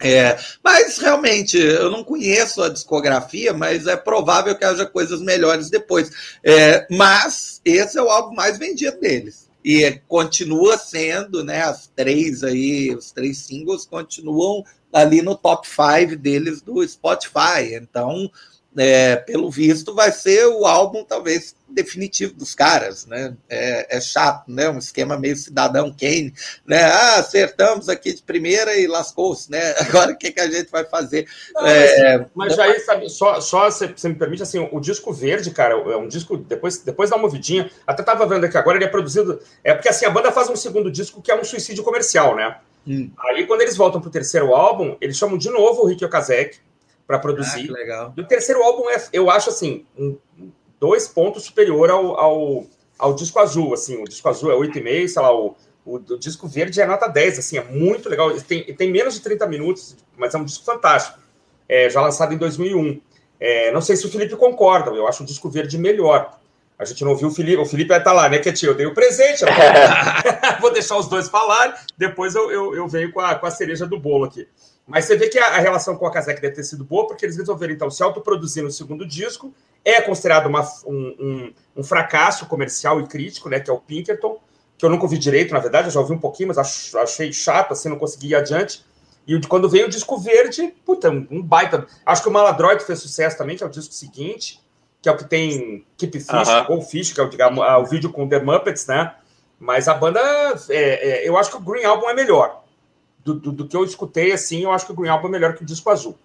É, 0.00 0.38
mas 0.62 0.98
realmente, 0.98 1.58
eu 1.58 1.90
não 1.90 2.04
conheço 2.04 2.62
a 2.62 2.68
discografia, 2.68 3.52
mas 3.52 3.88
é 3.88 3.96
provável 3.96 4.56
que 4.56 4.64
haja 4.64 4.86
coisas 4.86 5.20
melhores 5.20 5.70
depois. 5.70 6.10
É, 6.44 6.86
mas 6.90 7.60
esse 7.64 7.98
é 7.98 8.02
o 8.02 8.08
álbum 8.08 8.34
mais 8.34 8.58
vendido 8.58 8.98
deles 8.98 9.41
e 9.64 10.00
continua 10.08 10.76
sendo, 10.76 11.44
né? 11.44 11.62
As 11.62 11.86
três 11.86 12.42
aí, 12.42 12.94
os 12.94 13.12
três 13.12 13.38
singles 13.38 13.86
continuam 13.86 14.64
ali 14.92 15.22
no 15.22 15.36
top 15.36 15.66
5 15.66 16.16
deles 16.16 16.60
do 16.60 16.86
Spotify. 16.86 17.74
Então, 17.74 18.30
é, 18.76 19.16
pelo 19.16 19.50
visto, 19.50 19.94
vai 19.94 20.10
ser 20.10 20.46
o 20.46 20.64
álbum 20.64 21.04
talvez 21.04 21.54
definitivo 21.68 22.34
dos 22.34 22.54
caras, 22.54 23.06
né? 23.06 23.34
É, 23.48 23.96
é, 23.96 24.00
chato, 24.00 24.44
né? 24.50 24.68
Um 24.68 24.78
esquema 24.78 25.18
meio 25.18 25.36
cidadão 25.36 25.90
Kane, 25.90 26.32
né? 26.66 26.82
Ah, 26.82 27.16
acertamos 27.16 27.88
aqui 27.88 28.14
de 28.14 28.22
primeira 28.22 28.76
e 28.76 28.86
lascou-se, 28.86 29.50
né? 29.50 29.74
Agora 29.80 30.12
o 30.12 30.16
que, 30.16 30.30
que 30.30 30.40
a 30.40 30.50
gente 30.50 30.70
vai 30.70 30.84
fazer? 30.84 31.26
Não, 31.54 31.66
é, 31.66 32.26
mas, 32.34 32.58
aí, 32.58 32.78
sabe, 32.80 33.08
só, 33.08 33.40
só 33.40 33.70
se 33.70 33.86
você 33.86 34.08
me 34.08 34.14
permite, 34.14 34.42
assim, 34.42 34.68
o 34.70 34.80
disco 34.80 35.12
verde, 35.12 35.50
cara, 35.50 35.74
é 35.74 35.96
um 35.96 36.08
disco, 36.08 36.36
depois, 36.36 36.78
depois 36.78 37.10
dá 37.10 37.16
uma 37.16 37.28
vidinha, 37.28 37.70
até 37.86 38.02
tava 38.02 38.26
vendo 38.26 38.44
aqui 38.44 38.56
agora, 38.56 38.76
ele 38.78 38.84
é 38.84 38.88
produzido, 38.88 39.40
é 39.64 39.74
porque 39.74 39.88
assim, 39.88 40.06
a 40.06 40.10
banda 40.10 40.32
faz 40.32 40.48
um 40.48 40.56
segundo 40.56 40.90
disco 40.90 41.22
que 41.22 41.30
é 41.30 41.38
um 41.38 41.44
suicídio 41.44 41.82
comercial, 41.82 42.36
né? 42.36 42.56
Hum. 42.86 43.10
Aí 43.18 43.46
quando 43.46 43.62
eles 43.62 43.76
voltam 43.76 44.00
pro 44.00 44.10
terceiro 44.10 44.54
álbum, 44.54 44.96
eles 45.00 45.16
chamam 45.16 45.38
de 45.38 45.48
novo 45.50 45.82
o 45.82 45.86
Rick 45.86 46.04
Okazek, 46.04 46.58
para 47.06 47.18
produzir. 47.18 47.68
Ah, 47.70 47.72
legal. 47.72 48.14
E 48.16 48.20
o 48.20 48.26
terceiro 48.26 48.62
álbum 48.62 48.88
é, 48.90 49.02
eu 49.12 49.30
acho 49.30 49.50
assim, 49.50 49.84
um, 49.98 50.16
dois 50.80 51.06
pontos 51.08 51.44
superior 51.44 51.90
ao, 51.90 52.18
ao, 52.18 52.66
ao, 52.98 53.14
disco 53.14 53.38
azul. 53.38 53.74
Assim, 53.74 54.02
o 54.02 54.04
disco 54.04 54.28
azul 54.28 54.50
é 54.50 54.54
8,5, 54.54 55.08
sei 55.08 55.22
lá, 55.22 55.34
o, 55.34 55.56
o, 55.84 55.96
o, 55.96 56.18
disco 56.18 56.48
verde 56.48 56.80
é 56.80 56.86
nota 56.86 57.08
10, 57.08 57.38
assim, 57.38 57.58
é 57.58 57.64
muito 57.64 58.08
legal. 58.08 58.32
Tem, 58.40 58.64
tem 58.74 58.90
menos 58.90 59.14
de 59.14 59.20
30 59.20 59.46
minutos, 59.46 59.96
mas 60.16 60.34
é 60.34 60.38
um 60.38 60.44
disco 60.44 60.64
fantástico. 60.64 61.18
É, 61.68 61.88
já 61.88 62.00
lançado 62.00 62.34
em 62.34 62.38
2001. 62.38 63.00
É, 63.38 63.72
não 63.72 63.80
sei 63.80 63.96
se 63.96 64.06
o 64.06 64.10
Felipe 64.10 64.36
concorda, 64.36 64.90
eu 64.90 65.06
acho 65.08 65.22
o 65.22 65.26
disco 65.26 65.50
verde 65.50 65.76
melhor. 65.76 66.38
A 66.78 66.84
gente 66.84 67.04
não 67.04 67.14
viu 67.14 67.28
o 67.28 67.30
Felipe, 67.30 67.62
o 67.62 67.64
Felipe 67.66 67.90
vai 67.90 67.98
estar 67.98 68.12
lá, 68.12 68.28
né, 68.28 68.38
Ketinho? 68.38 68.70
Eu 68.70 68.74
dei 68.74 68.86
o 68.86 68.94
presente, 68.94 69.44
vou 70.60 70.72
deixar 70.72 70.96
os 70.96 71.08
dois 71.08 71.28
falarem, 71.28 71.74
depois 71.96 72.34
eu, 72.34 72.50
eu, 72.50 72.74
eu 72.74 72.88
venho 72.88 73.12
com 73.12 73.20
a, 73.20 73.36
com 73.36 73.46
a 73.46 73.50
cereja 73.50 73.86
do 73.86 73.98
bolo 73.98 74.24
aqui. 74.24 74.48
Mas 74.92 75.06
você 75.06 75.16
vê 75.16 75.26
que 75.28 75.38
a, 75.38 75.46
a 75.46 75.58
relação 75.58 75.96
com 75.96 76.06
a 76.06 76.10
Kazek 76.10 76.38
deve 76.38 76.54
ter 76.54 76.64
sido 76.64 76.84
boa, 76.84 77.06
porque 77.06 77.24
eles 77.24 77.38
resolveram, 77.38 77.72
então, 77.72 77.90
se 77.90 78.02
autoproduzir 78.02 78.62
no 78.62 78.70
segundo 78.70 79.06
disco. 79.06 79.54
É 79.82 80.02
considerado 80.02 80.46
uma, 80.46 80.60
um, 80.86 80.94
um, 80.94 81.54
um, 81.78 81.82
fracasso 81.82 82.44
comercial 82.44 83.00
e 83.00 83.06
crítico, 83.06 83.48
né? 83.48 83.58
Que 83.58 83.70
é 83.70 83.72
o 83.72 83.78
Pinkerton, 83.78 84.38
que 84.76 84.84
eu 84.84 84.90
nunca 84.90 85.04
ouvi 85.04 85.16
direito, 85.16 85.54
na 85.54 85.60
verdade, 85.60 85.88
eu 85.88 85.92
já 85.92 85.98
ouvi 85.98 86.12
um 86.12 86.18
pouquinho, 86.18 86.48
mas 86.54 86.58
achei 86.94 87.32
chato, 87.32 87.72
assim, 87.72 87.88
não 87.88 87.98
consegui 87.98 88.28
ir 88.28 88.34
adiante. 88.34 88.84
E 89.26 89.40
quando 89.46 89.66
veio 89.66 89.86
o 89.86 89.90
disco 89.90 90.18
verde, 90.18 90.74
puta, 90.84 91.08
um 91.08 91.42
baita. 91.42 91.86
Acho 92.04 92.22
que 92.22 92.28
o 92.28 92.32
Maladroid 92.32 92.84
fez 92.84 92.98
sucesso 92.98 93.38
também, 93.38 93.56
que 93.56 93.64
é 93.64 93.66
o 93.66 93.70
disco 93.70 93.94
seguinte, 93.94 94.60
que 95.00 95.08
é 95.08 95.12
o 95.12 95.16
que 95.16 95.24
tem 95.24 95.86
Keep 95.96 96.20
Fish, 96.20 96.28
uh 96.30 96.52
-huh. 96.52 96.66
ou 96.68 96.82
Fish, 96.82 97.14
que 97.14 97.20
é 97.20 97.24
o, 97.24 97.30
digamos, 97.30 97.58
o 97.58 97.86
vídeo 97.86 98.12
com 98.12 98.28
The 98.28 98.40
Muppets, 98.40 98.86
né? 98.86 99.14
Mas 99.58 99.88
a 99.88 99.94
banda, 99.94 100.20
é, 100.68 101.24
é, 101.24 101.28
eu 101.28 101.38
acho 101.38 101.50
que 101.50 101.56
o 101.56 101.60
Green 101.60 101.84
Album 101.84 102.10
é 102.10 102.14
melhor. 102.14 102.61
Do, 103.24 103.34
do, 103.34 103.52
do, 103.52 103.68
que 103.68 103.76
eu 103.76 103.84
escutei, 103.84 104.32
assim, 104.32 104.64
eu 104.64 104.72
acho 104.72 104.84
que 104.84 104.92
o 104.92 104.94
Green 104.94 105.08
Album 105.08 105.28
é 105.28 105.30
melhor 105.30 105.54
que 105.54 105.62
o 105.62 105.66
disco 105.66 105.88
azul. 105.90 106.18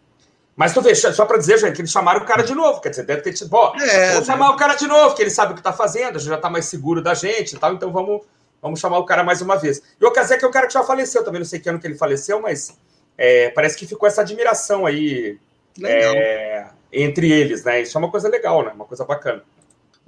Mas 0.55 0.73
tu 0.73 0.81
vê, 0.81 0.95
só 0.95 1.25
para 1.25 1.37
dizer, 1.37 1.59
gente, 1.59 1.75
que 1.75 1.81
eles 1.81 1.91
chamaram 1.91 2.21
o 2.21 2.25
cara 2.25 2.41
de 2.41 2.55
novo. 2.55 2.81
Quer 2.81 2.89
dizer, 2.89 3.05
deve 3.05 3.21
ter 3.21 3.33
tipo, 3.33 3.55
ó, 3.55 3.75
é, 3.75 4.13
vamos 4.13 4.27
né? 4.27 4.33
chamar 4.33 4.49
o 4.49 4.55
cara 4.55 4.73
de 4.73 4.87
novo, 4.87 5.15
que 5.15 5.21
ele 5.21 5.29
sabe 5.29 5.53
o 5.53 5.55
que 5.55 5.61
tá 5.61 5.71
fazendo, 5.71 6.17
já 6.19 6.37
tá 6.37 6.49
mais 6.49 6.65
seguro 6.65 7.01
da 7.01 7.13
gente 7.13 7.55
e 7.55 7.59
tal, 7.59 7.73
então 7.73 7.91
vamos, 7.91 8.21
vamos 8.59 8.79
chamar 8.79 8.97
o 8.97 9.05
cara 9.05 9.23
mais 9.23 9.39
uma 9.39 9.55
vez. 9.55 9.81
E 10.01 10.05
o 10.05 10.11
Kazek 10.11 10.43
é 10.43 10.47
o 10.47 10.51
cara 10.51 10.65
que 10.65 10.73
já 10.73 10.83
faleceu, 10.83 11.23
também 11.23 11.39
não 11.39 11.45
sei 11.45 11.59
que 11.59 11.69
ano 11.69 11.79
que 11.79 11.85
ele 11.85 11.95
faleceu, 11.95 12.41
mas 12.41 12.75
é, 13.15 13.49
parece 13.51 13.77
que 13.77 13.85
ficou 13.85 14.07
essa 14.07 14.21
admiração 14.21 14.87
aí 14.87 15.37
é, 15.83 16.65
entre 16.91 17.31
eles, 17.31 17.63
né? 17.63 17.81
Isso 17.81 17.95
é 17.95 17.99
uma 17.99 18.09
coisa 18.09 18.27
legal, 18.27 18.63
né? 18.65 18.71
Uma 18.73 18.85
coisa 18.85 19.05
bacana. 19.05 19.43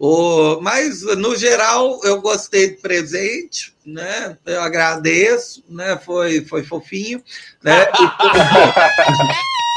O, 0.02 0.62
mas, 0.62 1.02
no 1.02 1.36
geral, 1.36 2.00
eu 2.06 2.22
gostei 2.22 2.70
do 2.70 2.82
presente, 2.82 3.76
né? 3.86 4.38
Eu 4.46 4.62
agradeço, 4.62 5.62
né? 5.68 6.00
Foi, 6.06 6.46
foi 6.46 6.64
fofinho, 6.64 7.22
né? 7.62 7.86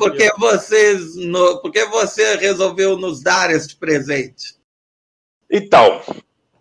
por 0.00 0.16
que 0.16 0.30
vocês, 0.38 1.14
no, 1.16 1.60
por 1.60 1.70
que 1.70 1.84
você 1.86 2.36
resolveu 2.36 2.96
nos 2.96 3.22
dar 3.22 3.50
este 3.50 3.76
presente? 3.76 4.56
Então, 5.50 6.00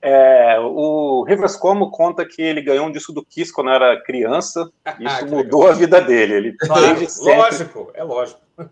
é, 0.02 0.60
o 0.60 1.24
Rivers 1.24 1.56
Como 1.56 1.90
conta 1.90 2.26
que 2.26 2.42
ele 2.42 2.62
ganhou 2.62 2.88
um 2.88 2.92
disco 2.92 3.14
do 3.14 3.24
Kiss 3.24 3.54
quando 3.54 3.70
era 3.70 4.02
criança. 4.02 4.70
E 5.00 5.06
isso 5.08 5.28
mudou 5.28 5.62
legal. 5.62 5.68
a 5.68 5.74
vida 5.74 6.02
dele. 6.02 6.34
Ele 6.34 6.58
claro, 6.58 7.08
sempre... 7.08 7.36
Lógico, 7.36 7.92
é 7.94 8.04
lógico. 8.04 8.42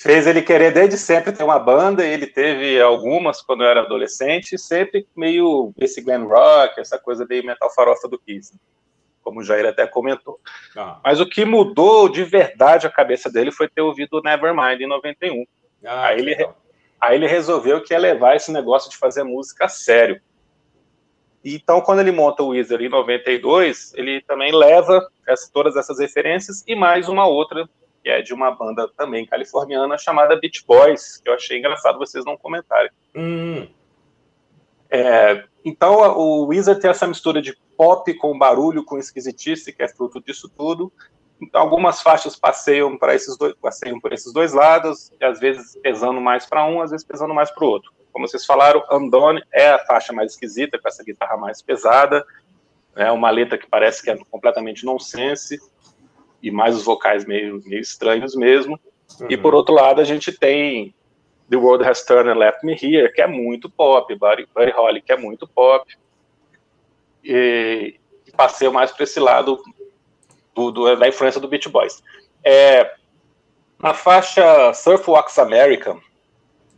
fez 0.00 0.26
ele 0.26 0.40
querer 0.40 0.72
desde 0.72 0.96
sempre 0.96 1.32
ter 1.32 1.42
uma 1.42 1.58
banda. 1.58 2.06
Ele 2.06 2.26
teve 2.26 2.80
algumas 2.80 3.42
quando 3.42 3.64
era 3.64 3.80
adolescente, 3.80 4.56
sempre 4.56 5.06
meio 5.16 5.72
esse 5.78 6.00
glam 6.00 6.26
rock, 6.26 6.80
essa 6.80 6.98
coisa 6.98 7.26
meio 7.28 7.44
metal 7.44 7.72
farofa 7.74 8.08
do 8.08 8.18
Kiss 8.18 8.52
como 9.30 9.40
o 9.40 9.44
Jair 9.44 9.64
até 9.64 9.86
comentou. 9.86 10.40
Ah. 10.76 10.98
Mas 11.04 11.20
o 11.20 11.26
que 11.26 11.44
mudou 11.44 12.08
de 12.08 12.24
verdade 12.24 12.84
a 12.84 12.90
cabeça 12.90 13.30
dele 13.30 13.52
foi 13.52 13.68
ter 13.68 13.80
ouvido 13.80 14.20
Nevermind 14.20 14.80
em 14.80 14.88
91. 14.88 15.46
Ah, 15.84 16.06
aí, 16.06 16.18
ele, 16.18 16.48
aí 17.00 17.16
ele 17.16 17.28
resolveu 17.28 17.80
que 17.80 17.94
ia 17.94 17.98
levar 17.98 18.34
esse 18.34 18.50
negócio 18.50 18.90
de 18.90 18.96
fazer 18.96 19.22
música 19.22 19.66
a 19.66 19.68
sério. 19.68 20.20
Então, 21.44 21.80
quando 21.80 22.00
ele 22.00 22.10
monta 22.10 22.42
o 22.42 22.48
Weezer 22.48 22.82
em 22.82 22.88
92, 22.88 23.94
ele 23.94 24.20
também 24.22 24.52
leva 24.52 25.08
essa, 25.26 25.48
todas 25.52 25.76
essas 25.76 26.00
referências 26.00 26.64
e 26.66 26.74
mais 26.74 27.08
uma 27.08 27.24
outra, 27.24 27.68
que 28.02 28.10
é 28.10 28.20
de 28.20 28.34
uma 28.34 28.50
banda 28.50 28.88
também 28.96 29.24
californiana 29.24 29.96
chamada 29.96 30.36
Beach 30.36 30.64
Boys, 30.66 31.18
que 31.18 31.30
eu 31.30 31.34
achei 31.34 31.56
engraçado 31.56 32.00
vocês 32.00 32.24
não 32.24 32.36
comentarem. 32.36 32.90
Hum. 33.14 33.68
É, 34.90 35.44
então, 35.64 35.94
o 36.18 36.46
Wizard 36.46 36.80
tem 36.80 36.90
essa 36.90 37.06
mistura 37.06 37.40
de 37.40 37.56
pop 37.80 38.12
com 38.12 38.36
barulho, 38.36 38.84
com 38.84 38.98
esquisitice, 38.98 39.72
que 39.72 39.82
é 39.82 39.88
fruto 39.88 40.20
disso 40.20 40.50
tudo. 40.54 40.92
Então, 41.40 41.62
algumas 41.62 42.02
faixas 42.02 42.36
passeiam 42.36 42.94
para 42.98 43.14
esses 43.14 43.38
dois, 43.38 43.54
passeiam 43.54 43.98
por 43.98 44.12
esses 44.12 44.30
dois 44.34 44.52
lados, 44.52 45.10
às 45.18 45.40
vezes 45.40 45.78
pesando 45.82 46.20
mais 46.20 46.44
para 46.44 46.66
um, 46.66 46.82
às 46.82 46.90
vezes 46.90 47.06
pesando 47.06 47.32
mais 47.32 47.50
para 47.50 47.64
o 47.64 47.68
outro. 47.68 47.90
Como 48.12 48.28
vocês 48.28 48.44
falaram, 48.44 48.84
Andone 48.90 49.42
é 49.50 49.70
a 49.70 49.78
faixa 49.78 50.12
mais 50.12 50.32
esquisita, 50.32 50.78
com 50.78 50.86
essa 50.86 51.02
guitarra 51.02 51.38
mais 51.38 51.62
pesada, 51.62 52.22
é 52.94 53.10
uma 53.10 53.30
letra 53.30 53.56
que 53.56 53.66
parece 53.66 54.02
que 54.02 54.10
é 54.10 54.18
completamente 54.30 54.84
nonsense, 54.84 55.58
e 56.42 56.50
mais 56.50 56.76
os 56.76 56.84
vocais 56.84 57.24
meio, 57.24 57.62
meio 57.64 57.80
estranhos 57.80 58.36
mesmo. 58.36 58.78
Uhum. 59.18 59.26
E 59.30 59.38
por 59.38 59.54
outro 59.54 59.74
lado, 59.74 60.02
a 60.02 60.04
gente 60.04 60.32
tem 60.32 60.94
The 61.48 61.56
World 61.56 61.82
Has 61.88 62.04
Turned 62.04 62.28
and 62.28 62.38
Left 62.38 62.62
Me 62.62 62.74
Here, 62.74 63.10
que 63.10 63.22
é 63.22 63.26
muito 63.26 63.70
pop, 63.70 64.14
Buddy, 64.14 64.46
Buddy 64.54 64.70
Holly, 64.70 65.00
que 65.00 65.12
é 65.12 65.16
muito 65.16 65.48
pop. 65.48 65.90
E, 67.32 67.94
e 68.26 68.32
passei 68.32 68.68
mais 68.68 68.90
para 68.90 69.04
esse 69.04 69.20
lado 69.20 69.62
do, 70.52 70.72
do, 70.72 70.96
da 70.96 71.06
influência 71.06 71.40
do 71.40 71.46
Beach 71.46 71.68
Boys. 71.68 72.02
É, 72.42 72.92
na 73.78 73.94
faixa 73.94 74.72
Surf 74.74 75.08
Walks 75.08 75.38
America, 75.38 75.96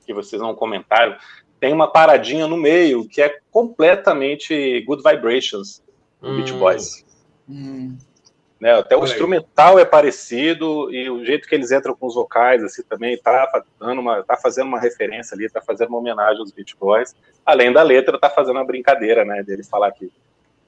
que 0.05 0.13
vocês 0.13 0.43
não 0.43 0.55
comentaram, 0.55 1.17
tem 1.59 1.73
uma 1.73 1.91
paradinha 1.91 2.47
no 2.47 2.57
meio 2.57 3.09
que 3.09 3.23
é 3.23 3.39
completamente 3.51 4.83
Good 4.83 5.03
Vibrations 5.03 5.83
do 6.21 6.29
hum. 6.29 6.37
Beach 6.37 6.53
Boys. 6.53 7.05
Hum. 7.49 7.97
Né? 8.61 8.79
Até 8.79 8.97
o 8.97 9.03
instrumental 9.03 9.79
é 9.79 9.85
parecido 9.85 10.93
e 10.95 11.11
o 11.11 11.25
jeito 11.25 11.49
que 11.49 11.55
eles 11.55 11.73
entram 11.73 11.97
com 11.97 12.07
os 12.07 12.15
vocais 12.15 12.63
assim 12.63 12.83
também 12.85 13.19
tá 13.19 13.65
dando 13.81 14.01
uma, 14.01 14.23
tá 14.23 14.37
fazendo 14.37 14.69
uma 14.69 14.79
referência 14.79 15.35
ali, 15.35 15.51
tá 15.51 15.61
fazendo 15.61 15.89
uma 15.89 15.99
homenagem 15.99 16.39
aos 16.39 16.53
Beach 16.53 16.77
Boys. 16.79 17.17
Além 17.45 17.73
da 17.73 17.83
letra, 17.83 18.21
tá 18.21 18.31
fazendo 18.31 18.57
uma 18.57 18.65
brincadeira, 18.65 19.25
né? 19.25 19.43
Dele 19.43 19.65
falar 19.65 19.91
que 19.91 20.13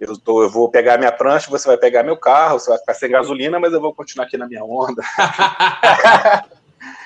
eu, 0.07 0.19
tô, 0.19 0.43
eu 0.43 0.51
vou 0.51 0.71
pegar 0.71 0.99
minha 0.99 1.13
prancha, 1.13 1.51
você 1.51 1.67
vai 1.67 1.77
pegar 1.77 2.03
meu 2.03 2.17
carro, 2.17 2.59
você 2.59 2.71
vai 2.71 2.79
ficar 2.79 2.95
sem 2.95 3.11
gasolina, 3.11 3.59
mas 3.59 3.73
eu 3.73 3.81
vou 3.81 3.95
continuar 3.95 4.27
aqui 4.27 4.37
na 4.37 4.47
minha 4.47 4.65
onda. 4.65 5.03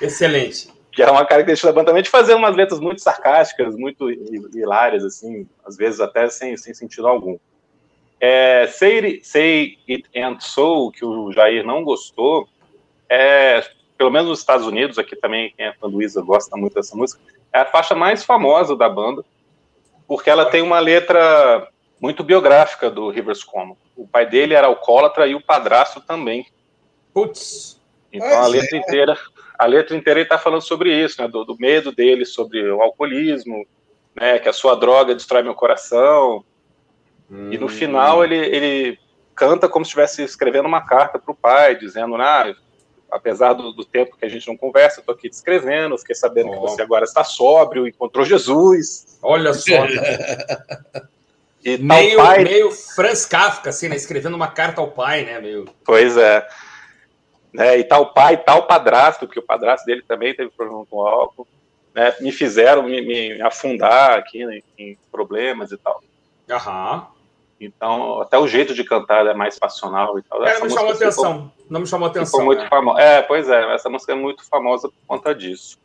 Excelente. 0.01 0.69
Que 0.91 1.03
é 1.03 1.09
uma 1.09 1.25
característica 1.25 1.67
da 1.67 1.73
banda 1.73 1.87
também 1.87 2.03
de 2.03 2.09
fazer 2.09 2.33
umas 2.33 2.55
letras 2.55 2.79
muito 2.79 3.01
sarcásticas, 3.01 3.75
muito 3.75 4.09
hilárias, 4.11 5.03
assim, 5.03 5.47
às 5.65 5.77
vezes 5.77 5.99
até 5.99 6.27
sem, 6.29 6.57
sem 6.57 6.73
sentido 6.73 7.07
algum. 7.07 7.37
É, 8.19 8.67
Say, 8.67 9.21
Say 9.23 9.77
It 9.87 10.09
and 10.15 10.39
So, 10.41 10.91
que 10.91 11.05
o 11.05 11.31
Jair 11.31 11.65
não 11.65 11.83
gostou, 11.83 12.47
é, 13.07 13.63
pelo 13.97 14.11
menos 14.11 14.29
nos 14.29 14.39
Estados 14.39 14.65
Unidos, 14.65 14.99
aqui 14.99 15.15
também 15.15 15.53
quem 15.55 15.67
é 15.67 15.73
fã 15.73 15.89
do 15.89 15.97
Weezer 15.97 16.23
gosta 16.23 16.55
muito 16.57 16.73
dessa 16.73 16.95
música, 16.95 17.21
é 17.53 17.59
a 17.59 17.65
faixa 17.65 17.95
mais 17.95 18.23
famosa 18.23 18.75
da 18.75 18.89
banda, 18.89 19.23
porque 20.07 20.29
ela 20.29 20.45
tem 20.45 20.61
uma 20.61 20.79
letra 20.79 21.67
muito 21.99 22.23
biográfica 22.23 22.89
do 22.89 23.09
Rivers 23.09 23.43
Cuomo. 23.43 23.77
O 23.95 24.07
pai 24.07 24.25
dele 24.25 24.53
era 24.53 24.67
alcoólatra 24.67 25.27
e 25.27 25.35
o 25.35 25.41
padrasto 25.41 25.99
também. 26.01 26.45
Putz. 27.13 27.79
Então 28.11 28.43
a 28.43 28.47
letra 28.47 28.77
é. 28.77 28.79
inteira, 28.79 29.17
a 29.57 29.65
letra 29.65 29.95
inteira 29.95 30.21
está 30.21 30.37
falando 30.37 30.61
sobre 30.61 30.93
isso, 30.93 31.21
né, 31.21 31.27
do, 31.27 31.43
do, 31.43 31.57
medo 31.57 31.91
dele 31.91 32.25
sobre 32.25 32.71
o 32.71 32.81
alcoolismo, 32.81 33.67
né, 34.15 34.39
que 34.39 34.49
a 34.49 34.53
sua 34.53 34.75
droga 34.75 35.13
destrói 35.13 35.43
meu 35.43 35.53
coração, 35.53 36.43
Hum. 37.31 37.51
E 37.51 37.57
no 37.57 37.67
final 37.67 38.23
ele, 38.23 38.35
ele 38.35 38.99
canta 39.35 39.69
como 39.69 39.85
se 39.85 39.89
estivesse 39.89 40.23
escrevendo 40.23 40.65
uma 40.65 40.81
carta 40.81 41.19
para 41.19 41.31
o 41.31 41.35
pai, 41.35 41.77
dizendo, 41.77 42.15
ah, 42.15 42.53
apesar 43.11 43.53
do, 43.53 43.71
do, 43.71 43.85
tempo 43.85 44.17
que 44.17 44.25
a 44.25 44.29
gente 44.29 44.47
não 44.47 44.57
conversa, 44.57 44.99
estou 44.99 45.13
aqui 45.13 45.29
te 45.29 45.33
escrevendo, 45.33 45.97
fiquei 45.97 46.15
sabendo 46.15 46.49
oh. 46.49 46.53
que 46.53 46.59
você 46.59 46.81
agora 46.81 47.05
está 47.05 47.23
sóbrio, 47.23 47.87
encontrou 47.87 48.25
Jesus. 48.25 49.19
Olha 49.21 49.53
só. 49.53 49.85
e 51.63 51.77
meio, 51.77 52.17
pai... 52.17 52.43
meio 52.43 52.71
Franz 52.71 53.25
Kafka, 53.25 53.69
assim, 53.69 53.89
né? 53.89 53.95
Escrevendo 53.95 54.35
uma 54.35 54.47
carta 54.47 54.81
ao 54.81 54.91
pai, 54.91 55.25
né? 55.25 55.39
Meio... 55.39 55.65
Pois 55.83 56.15
é. 56.17 56.47
Né, 57.51 57.79
e 57.79 57.83
tal 57.83 58.13
pai, 58.13 58.37
tal 58.37 58.67
padrasto, 58.67 59.25
porque 59.25 59.39
o 59.39 59.45
padrasto 59.45 59.85
dele 59.85 60.03
também 60.07 60.35
teve 60.35 60.51
problema 60.51 60.85
com 60.85 61.01
álcool, 61.01 61.47
né, 61.95 62.15
me 62.21 62.31
fizeram 62.31 62.83
me, 62.83 63.01
me 63.01 63.41
afundar 63.41 64.19
aqui 64.19 64.45
né, 64.45 64.59
em 64.77 64.95
problemas 65.11 65.71
e 65.71 65.77
tal. 65.77 66.03
Aham. 66.47 67.07
Então, 67.59 68.21
até 68.21 68.37
o 68.37 68.47
jeito 68.47 68.73
de 68.73 68.83
cantar 68.83 69.25
é 69.27 69.33
mais 69.33 69.59
passional 69.59 70.17
e 70.17 70.21
tal. 70.21 70.45
É, 70.45 70.59
não 70.59 70.65
me 70.65 70.69
chamou 70.69 70.91
atenção. 70.93 71.33
Ficou, 71.33 71.65
não 71.69 71.81
me 71.81 71.87
chamou 71.87 72.07
atenção. 72.07 72.45
muito 72.45 72.61
né? 72.61 72.69
famosa. 72.69 73.01
É, 73.01 73.21
pois 73.21 73.49
é, 73.49 73.73
essa 73.73 73.89
música 73.89 74.13
é 74.13 74.15
muito 74.15 74.47
famosa 74.47 74.87
por 74.87 74.95
conta 75.07 75.35
disso. 75.35 75.77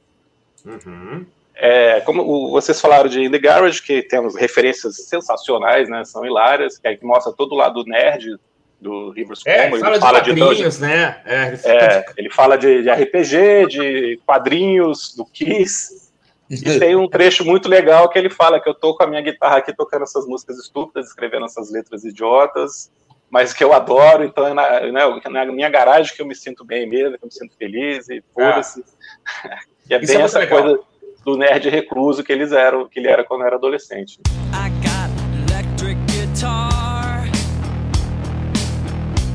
Uhum. 0.65 1.27
É, 1.57 2.01
como 2.01 2.51
vocês 2.51 2.81
falaram 2.81 3.09
de 3.09 3.23
In 3.23 3.31
The 3.31 3.39
Garage, 3.39 3.81
que 3.81 4.03
temos 4.03 4.35
referências 4.35 4.97
sensacionais, 5.07 5.89
né? 5.89 6.05
São 6.05 6.25
hilárias, 6.25 6.79
que, 6.79 6.89
é, 6.89 6.97
que 6.97 7.05
mostra 7.05 7.33
todo 7.33 7.53
o 7.53 7.57
lado 7.57 7.85
nerd 7.85 8.39
do 8.81 9.11
Rivers 9.11 9.41
é, 9.47 9.65
Como. 9.65 9.77
Ele 9.77 9.85
fala, 9.85 10.01
fala 10.01 10.21
de 10.21 10.35
quadrinhos, 10.35 10.77
de, 10.77 10.83
né? 10.83 11.23
É, 11.25 11.47
ele, 11.47 11.61
é, 11.65 12.05
ele 12.17 12.31
fala 12.31 12.59
de, 12.59 12.83
de 12.83 12.91
RPG, 12.91 13.67
de 13.69 14.21
quadrinhos, 14.27 15.15
do 15.17 15.25
Kiss. 15.25 16.05
E 16.51 16.79
tem 16.79 16.95
um 16.95 17.09
trecho 17.09 17.45
muito 17.45 17.69
legal 17.69 18.09
que 18.09 18.19
ele 18.19 18.29
fala 18.29 18.61
que 18.61 18.69
eu 18.69 18.75
tô 18.75 18.95
com 18.95 19.03
a 19.03 19.07
minha 19.07 19.23
guitarra 19.23 19.59
aqui 19.59 19.75
tocando 19.75 20.03
essas 20.03 20.27
músicas 20.27 20.59
estúpidas, 20.59 21.07
escrevendo 21.07 21.47
essas 21.47 21.71
letras 21.71 22.05
idiotas, 22.05 22.93
mas 23.31 23.55
que 23.55 23.65
eu 23.65 23.73
adoro, 23.73 24.25
então 24.25 24.47
é 24.47 24.53
na, 24.53 24.81
né, 24.81 25.21
na, 25.31 25.45
minha 25.47 25.71
garagem 25.71 26.15
que 26.15 26.21
eu 26.21 26.27
me 26.27 26.35
sinto 26.35 26.63
bem 26.65 26.87
mesmo, 26.87 27.17
que 27.17 27.25
eu 27.25 27.29
me 27.29 27.33
sinto 27.33 27.57
feliz 27.57 28.09
e 28.11 28.23
foda-se. 28.35 28.85
Ah. 29.43 29.59
e 29.89 29.95
é 29.95 30.01
Isso 30.01 30.13
bem 30.13 30.21
é 30.21 30.25
essa 30.25 30.39
legal. 30.39 30.63
coisa 30.63 30.81
do 31.25 31.37
nerd 31.37 31.69
recluso 31.69 32.23
que 32.23 32.33
eles 32.33 32.53
eram, 32.53 32.89
que 32.89 33.01
ele 33.01 33.09
era 33.09 33.25
quando 33.25 33.45
era 33.45 33.57
adolescente. 33.57 34.21
I 34.53 34.71
got 34.83 35.11
electric 35.49 35.99
guitar. 36.07 37.25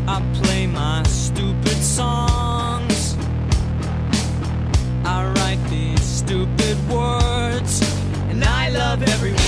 I 0.08 0.22
play 0.42 0.68
my 0.68 1.04
stupid 1.08 1.78
songs. 1.82 3.18
I 5.06 5.26
write 5.38 5.60
these 5.70 6.02
stupid 6.04 6.78
words 6.90 7.82
and 8.30 8.44
I 8.44 8.70
love 8.70 9.02
everyone 9.04 9.39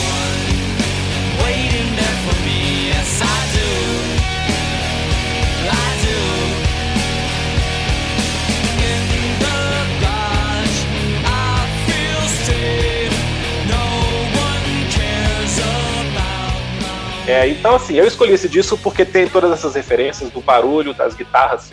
É, 17.31 17.47
então, 17.47 17.75
assim, 17.75 17.95
eu 17.95 18.05
escolhi 18.05 18.33
esse 18.33 18.49
disco 18.49 18.77
porque 18.77 19.05
tem 19.05 19.25
todas 19.25 19.53
essas 19.53 19.73
referências 19.73 20.29
do 20.29 20.41
barulho, 20.41 20.93
das 20.93 21.15
guitarras 21.15 21.71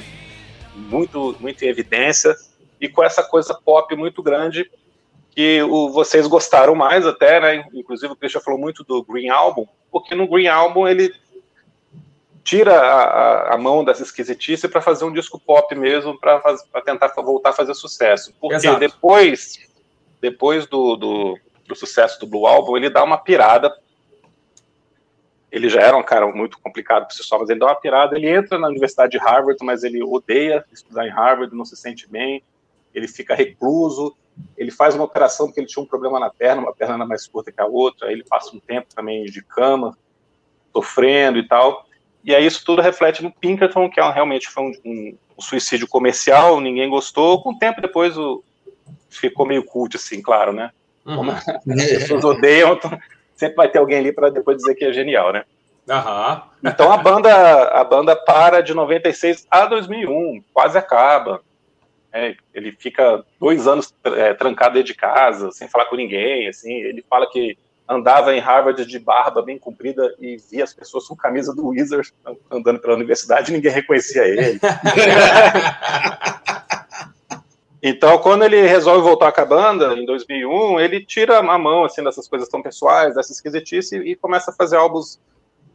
muito, 0.72 1.34
muito 1.40 1.64
em 1.64 1.68
evidência, 1.68 2.32
e 2.80 2.88
com 2.88 3.02
essa 3.02 3.24
coisa 3.24 3.52
pop 3.52 3.92
muito 3.96 4.22
grande 4.22 4.70
que 5.32 5.60
o, 5.64 5.90
vocês 5.90 6.28
gostaram 6.28 6.76
mais 6.76 7.04
até, 7.04 7.40
né? 7.40 7.68
Inclusive 7.74 8.12
o 8.12 8.16
Christian 8.16 8.40
falou 8.40 8.60
muito 8.60 8.84
do 8.84 9.02
Green 9.02 9.30
Album, 9.30 9.66
porque 9.90 10.14
no 10.14 10.28
Green 10.28 10.46
Album 10.46 10.86
ele 10.86 11.12
tira 12.44 12.78
a, 12.78 13.54
a 13.54 13.58
mão 13.58 13.84
dessa 13.84 14.04
esquisitice 14.04 14.68
para 14.68 14.80
fazer 14.80 15.04
um 15.06 15.12
disco 15.12 15.40
pop 15.40 15.74
mesmo, 15.74 16.16
para 16.20 16.40
tentar 16.84 17.08
voltar 17.16 17.50
a 17.50 17.52
fazer 17.52 17.74
sucesso. 17.74 18.32
Porque 18.40 18.54
Exato. 18.54 18.78
depois, 18.78 19.58
depois 20.20 20.68
do, 20.68 20.94
do, 20.94 21.38
do 21.66 21.74
sucesso 21.74 22.20
do 22.20 22.28
Blue 22.28 22.46
Album, 22.46 22.76
ele 22.76 22.88
dá 22.88 23.02
uma 23.02 23.18
pirada 23.18 23.76
ele 25.50 25.68
já 25.68 25.80
era 25.80 25.96
um 25.96 26.02
cara 26.02 26.26
muito 26.26 26.58
complicado 26.58 27.06
por 27.06 27.12
si 27.12 27.22
só, 27.22 27.38
mas 27.38 27.48
ele 27.48 27.60
dá 27.60 27.66
uma 27.66 27.74
pirada, 27.74 28.16
ele 28.16 28.28
entra 28.28 28.58
na 28.58 28.68
Universidade 28.68 29.12
de 29.12 29.18
Harvard, 29.18 29.58
mas 29.64 29.82
ele 29.82 30.02
odeia 30.02 30.64
estudar 30.72 31.06
em 31.06 31.10
Harvard, 31.10 31.54
não 31.54 31.64
se 31.64 31.76
sente 31.76 32.08
bem, 32.08 32.42
ele 32.94 33.08
fica 33.08 33.34
recluso, 33.34 34.14
ele 34.56 34.70
faz 34.70 34.94
uma 34.94 35.04
operação 35.04 35.46
porque 35.46 35.60
ele 35.60 35.66
tinha 35.66 35.82
um 35.82 35.86
problema 35.86 36.20
na 36.20 36.30
perna, 36.30 36.62
uma 36.62 36.74
perna 36.74 37.04
mais 37.06 37.26
curta 37.26 37.50
que 37.50 37.60
a 37.60 37.66
outra, 37.66 38.08
aí 38.08 38.14
ele 38.14 38.24
passa 38.24 38.54
um 38.54 38.60
tempo 38.60 38.88
também 38.94 39.24
de 39.24 39.42
cama, 39.42 39.96
sofrendo 40.72 41.38
e 41.38 41.48
tal, 41.48 41.86
e 42.22 42.34
aí 42.34 42.44
isso 42.44 42.62
tudo 42.64 42.82
reflete 42.82 43.22
no 43.22 43.32
Pinkerton, 43.32 43.88
que 43.88 44.00
é, 44.00 44.10
realmente 44.10 44.48
foi 44.48 44.64
um, 44.64 44.72
um, 44.84 45.18
um, 45.38 45.42
suicídio 45.42 45.88
comercial, 45.88 46.60
ninguém 46.60 46.88
gostou, 46.88 47.42
com 47.42 47.52
o 47.52 47.58
tempo 47.58 47.80
depois 47.80 48.18
o, 48.18 48.44
ficou 49.08 49.46
meio 49.46 49.64
cult, 49.64 49.96
assim, 49.96 50.20
claro, 50.20 50.52
né? 50.52 50.70
Uhum. 51.06 51.30
As 51.30 51.54
pessoas 51.64 52.24
odeiam, 52.24 52.74
então, 52.74 52.98
sempre 53.38 53.54
vai 53.54 53.68
ter 53.68 53.78
alguém 53.78 53.98
ali 53.98 54.12
para 54.12 54.30
depois 54.30 54.56
dizer 54.56 54.74
que 54.74 54.84
é 54.84 54.92
genial, 54.92 55.32
né? 55.32 55.44
Uhum. 55.88 56.42
Então 56.64 56.92
a 56.92 56.98
banda, 56.98 57.32
a 57.68 57.84
banda 57.84 58.14
para 58.14 58.60
de 58.60 58.74
96 58.74 59.46
a 59.50 59.64
2001, 59.64 60.42
quase 60.52 60.76
acaba. 60.76 61.40
É, 62.12 62.34
ele 62.52 62.72
fica 62.72 63.24
dois 63.40 63.66
anos 63.66 63.94
é, 64.04 64.34
trancado 64.34 64.74
dentro 64.74 64.88
de 64.88 64.94
casa, 64.94 65.50
sem 65.52 65.68
falar 65.68 65.86
com 65.86 65.96
ninguém. 65.96 66.48
Assim, 66.48 66.72
ele 66.72 67.04
fala 67.08 67.30
que 67.30 67.56
andava 67.88 68.34
em 68.34 68.40
Harvard 68.40 68.84
de 68.84 68.98
barba 68.98 69.40
bem 69.40 69.58
comprida 69.58 70.14
e 70.18 70.36
via 70.50 70.64
as 70.64 70.74
pessoas 70.74 71.06
com 71.06 71.16
camisa 71.16 71.54
do 71.54 71.68
Wizards 71.68 72.12
andando 72.50 72.80
pela 72.80 72.94
universidade, 72.94 73.50
e 73.50 73.54
ninguém 73.54 73.72
reconhecia 73.72 74.24
ele. 74.26 74.60
Então, 77.82 78.18
quando 78.18 78.44
ele 78.44 78.60
resolve 78.62 79.02
voltar 79.02 79.30
com 79.30 79.40
a 79.40 79.44
banda, 79.44 79.94
em 79.94 80.04
2001, 80.04 80.80
ele 80.80 81.04
tira 81.04 81.38
a 81.38 81.58
mão, 81.58 81.84
assim, 81.84 82.02
dessas 82.02 82.26
coisas 82.26 82.48
tão 82.48 82.60
pessoais, 82.60 83.14
dessa 83.14 83.32
esquisitice, 83.32 83.96
e 83.96 84.16
começa 84.16 84.50
a 84.50 84.54
fazer 84.54 84.76
álbuns 84.76 85.20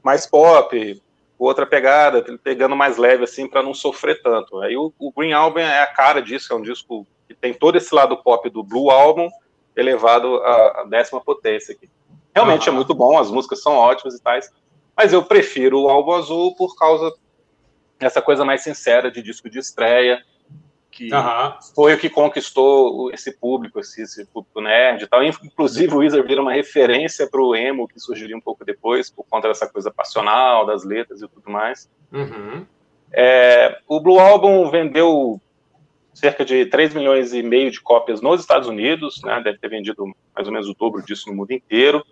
mais 0.04 0.26
pop, 0.26 1.02
outra 1.40 1.66
pegada, 1.66 2.24
pegando 2.44 2.76
mais 2.76 2.98
leve, 2.98 3.24
assim, 3.24 3.48
para 3.48 3.64
não 3.64 3.74
sofrer 3.74 4.22
tanto. 4.22 4.60
Aí 4.60 4.76
o, 4.76 4.94
o, 5.00 5.12
Green 5.12 5.34
Album 5.34 5.60
é 5.60 5.82
a 5.82 5.88
cara 5.88 6.22
disso, 6.22 6.52
é 6.52 6.56
um 6.56 6.62
disco 6.62 7.08
que 7.28 7.34
tem 7.34 7.54
todo 7.54 7.78
esse 7.78 7.94
lado 7.94 8.18
pop 8.18 8.50
do 8.50 8.64
Blue 8.64 8.90
Album, 8.90 9.30
elevado 9.76 10.38
à, 10.44 10.86
décima 10.90 11.22
potência 11.22 11.74
aqui. 11.74 11.90
Realmente 12.36 12.68
uhum. 12.70 12.76
é 12.76 12.78
muito 12.78 12.94
bom, 12.94 13.18
as 13.18 13.32
músicas 13.32 13.62
são 13.62 13.74
ótimas 13.74 14.16
e 14.16 14.22
tais, 14.22 14.52
mas 14.96 15.14
eu 15.14 15.24
prefiro 15.24 15.82
o 15.82 15.90
álbum 15.90 16.14
azul 16.14 16.56
por 16.56 16.76
causa 16.76 17.14
dessa 17.98 18.22
coisa 18.22 18.44
mais 18.44 18.62
sincera 18.62 19.10
de 19.10 19.22
disco 19.22 19.50
de 19.50 19.60
estreia, 19.60 20.22
que 20.94 21.12
uhum. 21.12 21.54
foi 21.76 21.94
o 21.96 21.98
que 21.98 22.10
conquistou 22.10 23.12
esse 23.12 23.32
público, 23.32 23.80
esse, 23.80 24.04
esse, 24.04 24.26
público 24.26 24.62
nerd 24.62 25.04
e 25.04 25.08
tal. 25.08 25.24
Inclusive, 25.24 25.94
o 25.94 25.98
Weezer 25.98 26.26
vira 26.26 26.42
uma 26.42 26.54
referência 26.54 27.28
para 27.28 27.42
o 27.42 27.56
emo, 27.56 27.88
que 27.88 28.00
surgiria 28.00 28.38
um 28.38 28.42
pouco 28.42 28.64
depois, 28.64 29.10
por 29.10 29.26
conta 29.26 29.48
dessa 29.48 29.68
coisa 29.68 29.92
passional, 29.92 30.66
das 30.66 30.84
letras 30.84 31.22
e 31.22 31.28
tudo 31.28 31.50
mais. 31.50 31.90
Uhum. 32.12 32.66
É, 33.12 33.80
o 33.88 34.00
Blue 34.00 34.20
Album 34.20 34.70
vendeu 34.70 35.42
cerca 36.14 36.46
de 36.46 36.68
3 36.68 36.94
milhões 36.94 37.34
e 37.34 37.42
meio 37.42 37.72
de 37.72 37.82
cópias 37.82 38.22
nos 38.22 38.40
Estados 38.40 38.68
Unidos, 38.68 39.20
né, 39.24 39.42
deve 39.44 39.58
ter 39.58 39.68
vendido 39.68 40.06
mais 40.36 40.48
ou 40.48 40.54
menos 40.54 40.70
o 40.70 40.76
dobro 40.76 41.04
disso 41.04 41.28
no 41.28 41.36
mundo 41.36 41.52
inteiro. 41.52 42.06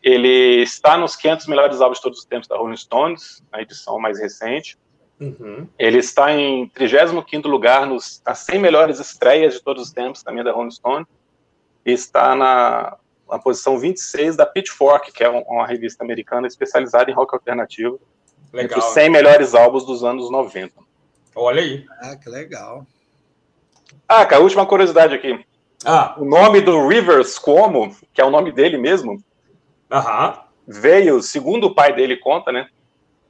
Ele 0.00 0.62
está 0.62 0.96
nos 0.96 1.16
500 1.16 1.46
melhores 1.48 1.80
álbuns 1.80 1.98
de 1.98 2.02
todos 2.02 2.18
os 2.20 2.24
tempos 2.24 2.46
da 2.46 2.56
Rolling 2.56 2.76
Stones, 2.76 3.44
na 3.52 3.60
edição 3.60 3.98
mais 3.98 4.20
recente. 4.20 4.78
Uhum. 5.22 5.68
Ele 5.78 5.98
está 5.98 6.32
em 6.32 6.66
35 6.68 7.46
lugar 7.46 7.86
nos, 7.86 8.20
nas 8.26 8.38
100 8.40 8.58
melhores 8.58 8.98
estreias 8.98 9.54
de 9.54 9.62
todos 9.62 9.84
os 9.84 9.92
tempos, 9.92 10.22
também 10.22 10.42
da 10.42 10.50
Rolling 10.50 10.72
Stone. 10.72 11.06
E 11.86 11.92
está 11.92 12.34
na, 12.34 12.96
na 13.30 13.38
posição 13.38 13.78
26 13.78 14.34
da 14.34 14.44
Pitchfork, 14.44 15.12
que 15.12 15.22
é 15.22 15.28
uma 15.28 15.66
revista 15.66 16.02
americana 16.02 16.48
especializada 16.48 17.08
em 17.08 17.14
rock 17.14 17.34
alternativo. 17.34 18.00
Legal. 18.52 18.64
Entre 18.64 18.78
os 18.78 18.92
100 18.92 19.10
melhores 19.10 19.54
álbuns 19.54 19.86
dos 19.86 20.02
anos 20.02 20.28
90. 20.28 20.74
Olha 21.36 21.62
aí. 21.62 21.86
Ah, 22.00 22.16
que 22.16 22.28
legal. 22.28 22.84
Ah, 24.08 24.26
cara, 24.26 24.42
última 24.42 24.66
curiosidade 24.66 25.14
aqui. 25.14 25.44
Ah. 25.84 26.16
O 26.18 26.24
nome 26.24 26.60
do 26.60 26.86
Rivers 26.88 27.38
Cuomo, 27.38 27.96
que 28.12 28.20
é 28.20 28.24
o 28.24 28.30
nome 28.30 28.50
dele 28.50 28.76
mesmo, 28.76 29.22
Aham. 29.90 30.38
veio, 30.66 31.22
segundo 31.22 31.68
o 31.68 31.74
pai 31.74 31.94
dele 31.94 32.16
conta, 32.16 32.50
né? 32.50 32.68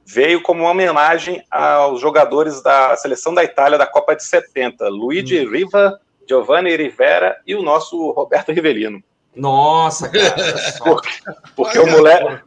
Veio 0.05 0.41
como 0.41 0.63
uma 0.63 0.71
homenagem 0.71 1.43
aos 1.49 2.01
jogadores 2.01 2.61
da 2.61 2.95
seleção 2.95 3.33
da 3.33 3.43
Itália 3.43 3.77
da 3.77 3.85
Copa 3.85 4.15
de 4.15 4.23
70, 4.23 4.87
Luigi 4.89 5.45
hum. 5.45 5.51
Riva, 5.51 5.99
Giovanni 6.27 6.75
Rivera 6.75 7.37
e 7.45 7.55
o 7.55 7.61
nosso 7.61 8.11
Roberto 8.11 8.51
Rivelino. 8.51 9.01
Nossa, 9.35 10.09
cara. 10.09 10.35
porque, 10.83 11.09
porque 11.55 11.79
o 11.79 11.87
moleque, 11.87 12.43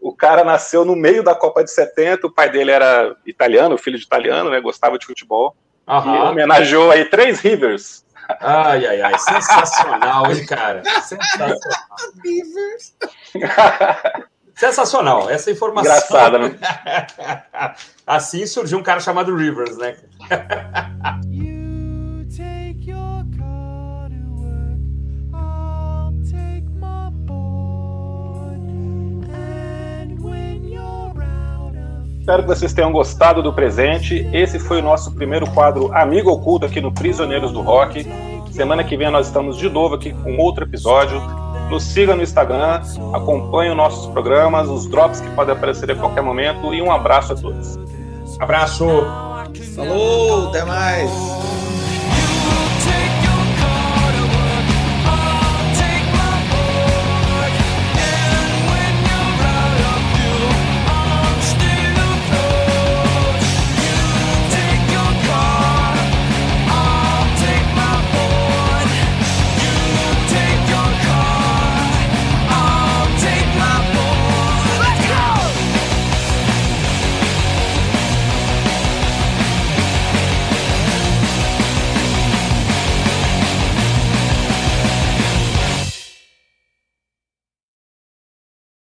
o 0.00 0.14
cara 0.14 0.44
nasceu 0.44 0.84
no 0.84 0.96
meio 0.96 1.22
da 1.22 1.34
Copa 1.34 1.62
de 1.62 1.70
70, 1.70 2.26
o 2.26 2.32
pai 2.32 2.50
dele 2.50 2.70
era 2.70 3.14
italiano, 3.26 3.76
filho 3.76 3.98
de 3.98 4.04
italiano, 4.04 4.50
né, 4.50 4.60
gostava 4.60 4.98
de 4.98 5.06
futebol, 5.06 5.54
Aham. 5.86 6.14
e 6.14 6.18
homenageou 6.30 6.90
aí 6.90 7.04
três 7.04 7.40
Rivers. 7.40 8.04
Ai, 8.40 8.86
ai, 8.86 9.02
ai, 9.02 9.18
sensacional, 9.18 10.30
hein, 10.30 10.46
cara? 10.46 10.82
Sensacional. 10.84 11.56
Rivers. 12.24 12.94
Sensacional, 14.60 15.30
essa 15.30 15.50
informação. 15.50 15.90
Engraçada, 15.90 16.38
né? 16.38 16.54
assim 18.06 18.44
surgiu 18.44 18.78
um 18.78 18.82
cara 18.82 19.00
chamado 19.00 19.34
Rivers, 19.34 19.78
né? 19.78 19.96
Espero 32.20 32.42
que 32.42 32.48
vocês 32.48 32.74
tenham 32.74 32.92
gostado 32.92 33.42
do 33.42 33.52
presente. 33.54 34.28
Esse 34.30 34.58
foi 34.58 34.80
o 34.80 34.82
nosso 34.82 35.12
primeiro 35.14 35.50
quadro 35.50 35.90
Amigo 35.92 36.30
Oculto 36.30 36.66
aqui 36.66 36.82
no 36.82 36.92
Prisioneiros 36.92 37.50
do 37.50 37.62
Rock. 37.62 38.06
Semana 38.52 38.84
que 38.84 38.94
vem 38.94 39.10
nós 39.10 39.26
estamos 39.26 39.56
de 39.56 39.70
novo 39.70 39.94
aqui 39.94 40.12
com 40.12 40.36
outro 40.36 40.64
episódio. 40.64 41.49
Nos 41.70 41.84
siga 41.84 42.16
no 42.16 42.22
Instagram, 42.22 42.82
acompanhe 43.14 43.70
os 43.70 43.76
nossos 43.76 44.06
programas, 44.12 44.68
os 44.68 44.88
drops 44.88 45.20
que 45.20 45.30
podem 45.30 45.54
aparecer 45.54 45.90
a 45.90 45.94
qualquer 45.94 46.22
momento 46.22 46.74
e 46.74 46.82
um 46.82 46.90
abraço 46.90 47.32
a 47.32 47.36
todos. 47.36 47.78
Abraço! 48.40 48.86
Falou, 49.76 50.48
até 50.48 50.64
mais! 50.64 51.49